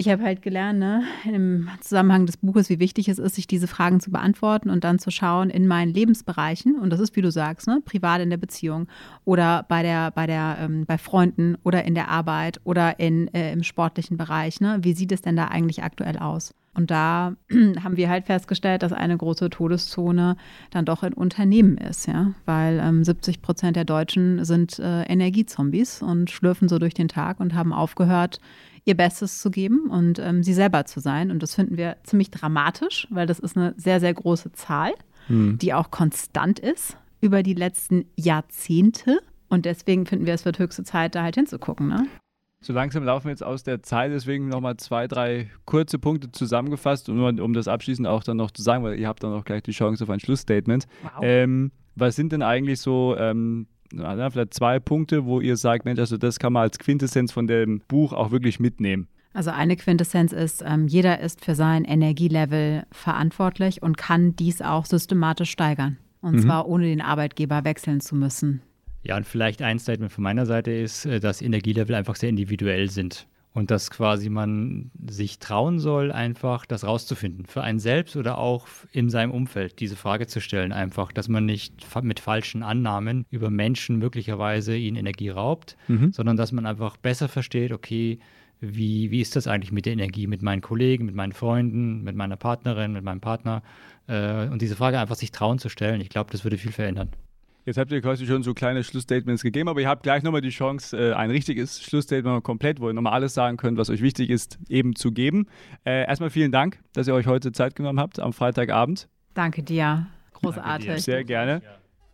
[0.00, 3.66] ich habe halt gelernt, ne, im Zusammenhang des Buches, wie wichtig es ist, sich diese
[3.66, 6.78] Fragen zu beantworten und dann zu schauen in meinen Lebensbereichen.
[6.78, 8.88] Und das ist, wie du sagst, ne, privat in der Beziehung
[9.26, 13.52] oder bei der, bei der, ähm, bei Freunden oder in der Arbeit oder in, äh,
[13.52, 14.62] im sportlichen Bereich.
[14.62, 14.78] Ne?
[14.80, 16.54] Wie sieht es denn da eigentlich aktuell aus?
[16.80, 17.36] Und da
[17.84, 20.36] haben wir halt festgestellt, dass eine große Todeszone
[20.70, 26.00] dann doch in Unternehmen ist, ja, weil ähm, 70 Prozent der Deutschen sind äh, Energiezombies
[26.00, 28.40] und schlürfen so durch den Tag und haben aufgehört,
[28.86, 31.30] ihr Bestes zu geben und ähm, sie selber zu sein.
[31.30, 34.92] Und das finden wir ziemlich dramatisch, weil das ist eine sehr, sehr große Zahl,
[35.28, 35.58] mhm.
[35.58, 39.18] die auch konstant ist über die letzten Jahrzehnte.
[39.50, 41.88] Und deswegen finden wir, es wird höchste Zeit, da halt hinzugucken.
[41.88, 42.06] Ne?
[42.62, 47.08] So langsam laufen wir jetzt aus der Zeit, deswegen nochmal zwei, drei kurze Punkte zusammengefasst,
[47.08, 49.62] um, um das abschließend auch dann noch zu sagen, weil ihr habt dann auch gleich
[49.62, 50.86] die Chance auf ein Schlussstatement.
[51.02, 51.22] Wow.
[51.22, 56.18] Ähm, was sind denn eigentlich so ähm, vielleicht zwei Punkte, wo ihr sagt, Mensch, also
[56.18, 59.08] das kann man als Quintessenz von dem Buch auch wirklich mitnehmen.
[59.32, 64.84] Also eine Quintessenz ist, ähm, jeder ist für sein Energielevel verantwortlich und kann dies auch
[64.84, 65.96] systematisch steigern.
[66.20, 66.40] Und mhm.
[66.40, 68.60] zwar ohne den Arbeitgeber wechseln zu müssen.
[69.02, 72.90] Ja, und vielleicht ein Statement von meiner Seite ist, äh, dass Energielevel einfach sehr individuell
[72.90, 77.46] sind und dass quasi man sich trauen soll, einfach das rauszufinden.
[77.46, 81.46] Für einen selbst oder auch in seinem Umfeld, diese Frage zu stellen, einfach, dass man
[81.46, 86.12] nicht mit falschen Annahmen über Menschen möglicherweise ihnen Energie raubt, mhm.
[86.12, 88.20] sondern dass man einfach besser versteht, okay,
[88.60, 92.14] wie, wie ist das eigentlich mit der Energie, mit meinen Kollegen, mit meinen Freunden, mit
[92.14, 93.62] meiner Partnerin, mit meinem Partner?
[94.06, 97.08] Äh, und diese Frage einfach sich trauen zu stellen, ich glaube, das würde viel verändern.
[97.64, 100.50] Jetzt habt ihr quasi schon so kleine Schlussstatements gegeben, aber ihr habt gleich nochmal die
[100.50, 104.30] Chance, äh, ein richtiges Schlussstatement komplett, wo ihr nochmal alles sagen könnt, was euch wichtig
[104.30, 105.46] ist, eben zu geben.
[105.84, 109.08] Äh, erstmal vielen Dank, dass ihr euch heute Zeit genommen habt am Freitagabend.
[109.34, 110.06] Danke dir.
[110.32, 110.86] Großartig.
[110.86, 110.98] Danke dir.
[111.00, 111.62] Sehr gerne.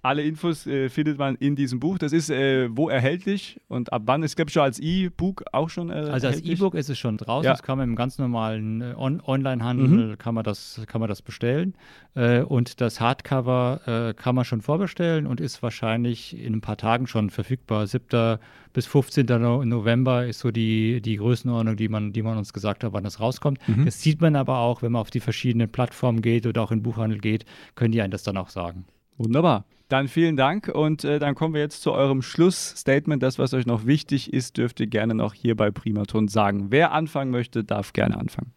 [0.06, 1.98] Alle Infos äh, findet man in diesem Buch.
[1.98, 4.22] Das ist äh, wo erhältlich und ab wann?
[4.22, 5.90] Ich glaube schon als E-Book auch schon.
[5.90, 7.44] Äh, also als E-Book ist es schon draußen.
[7.44, 7.50] Ja.
[7.50, 10.18] Das kann man im ganz normalen äh, On Online-Handel mhm.
[10.18, 11.74] kann man das kann man das bestellen.
[12.14, 13.80] Äh, und das Hardcover
[14.10, 17.88] äh, kann man schon vorbestellen und ist wahrscheinlich in ein paar Tagen schon verfügbar.
[17.88, 18.38] 7.
[18.72, 19.26] bis 15.
[19.26, 23.18] November ist so die, die Größenordnung, die man, die man uns gesagt hat, wann das
[23.18, 23.58] rauskommt.
[23.66, 23.86] Mhm.
[23.86, 26.84] Das sieht man aber auch, wenn man auf die verschiedenen Plattformen geht oder auch in
[26.84, 27.44] Buchhandel geht,
[27.74, 28.84] können die einen das dann auch sagen.
[29.18, 29.64] Wunderbar.
[29.88, 33.22] Dann vielen Dank und äh, dann kommen wir jetzt zu eurem Schlussstatement.
[33.22, 36.66] Das, was euch noch wichtig ist, dürft ihr gerne noch hier bei Primaton sagen.
[36.70, 38.52] Wer anfangen möchte, darf gerne anfangen.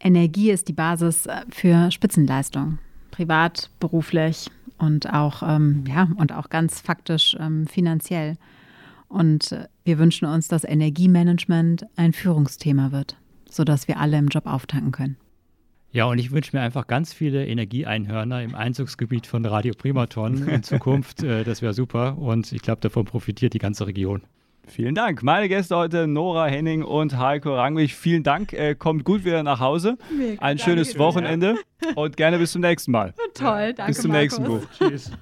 [0.00, 2.78] Energie ist die Basis äh, für Spitzenleistung,
[3.10, 8.36] privat, beruflich und auch, ähm, ja, und auch ganz faktisch ähm, finanziell.
[9.08, 13.16] Und äh, wir wünschen uns, dass Energiemanagement ein Führungsthema wird,
[13.48, 15.16] sodass wir alle im Job auftanken können.
[15.96, 20.62] Ja, und ich wünsche mir einfach ganz viele Energieeinhörner im Einzugsgebiet von Radio Primaton in
[20.62, 21.22] Zukunft.
[21.22, 24.20] äh, das wäre super und ich glaube, davon profitiert die ganze Region.
[24.66, 25.22] Vielen Dank.
[25.22, 27.94] Meine Gäste heute Nora Henning und Heiko Rangwig.
[27.94, 28.52] Vielen Dank.
[28.52, 29.96] Äh, kommt gut wieder nach Hause.
[30.14, 31.92] Mega, Ein schönes Wochenende ja.
[31.94, 33.14] und gerne bis zum nächsten Mal.
[33.34, 33.92] Toll, danke.
[33.92, 34.38] Bis zum Markus.
[34.38, 34.68] nächsten Buch.
[34.78, 35.12] Tschüss.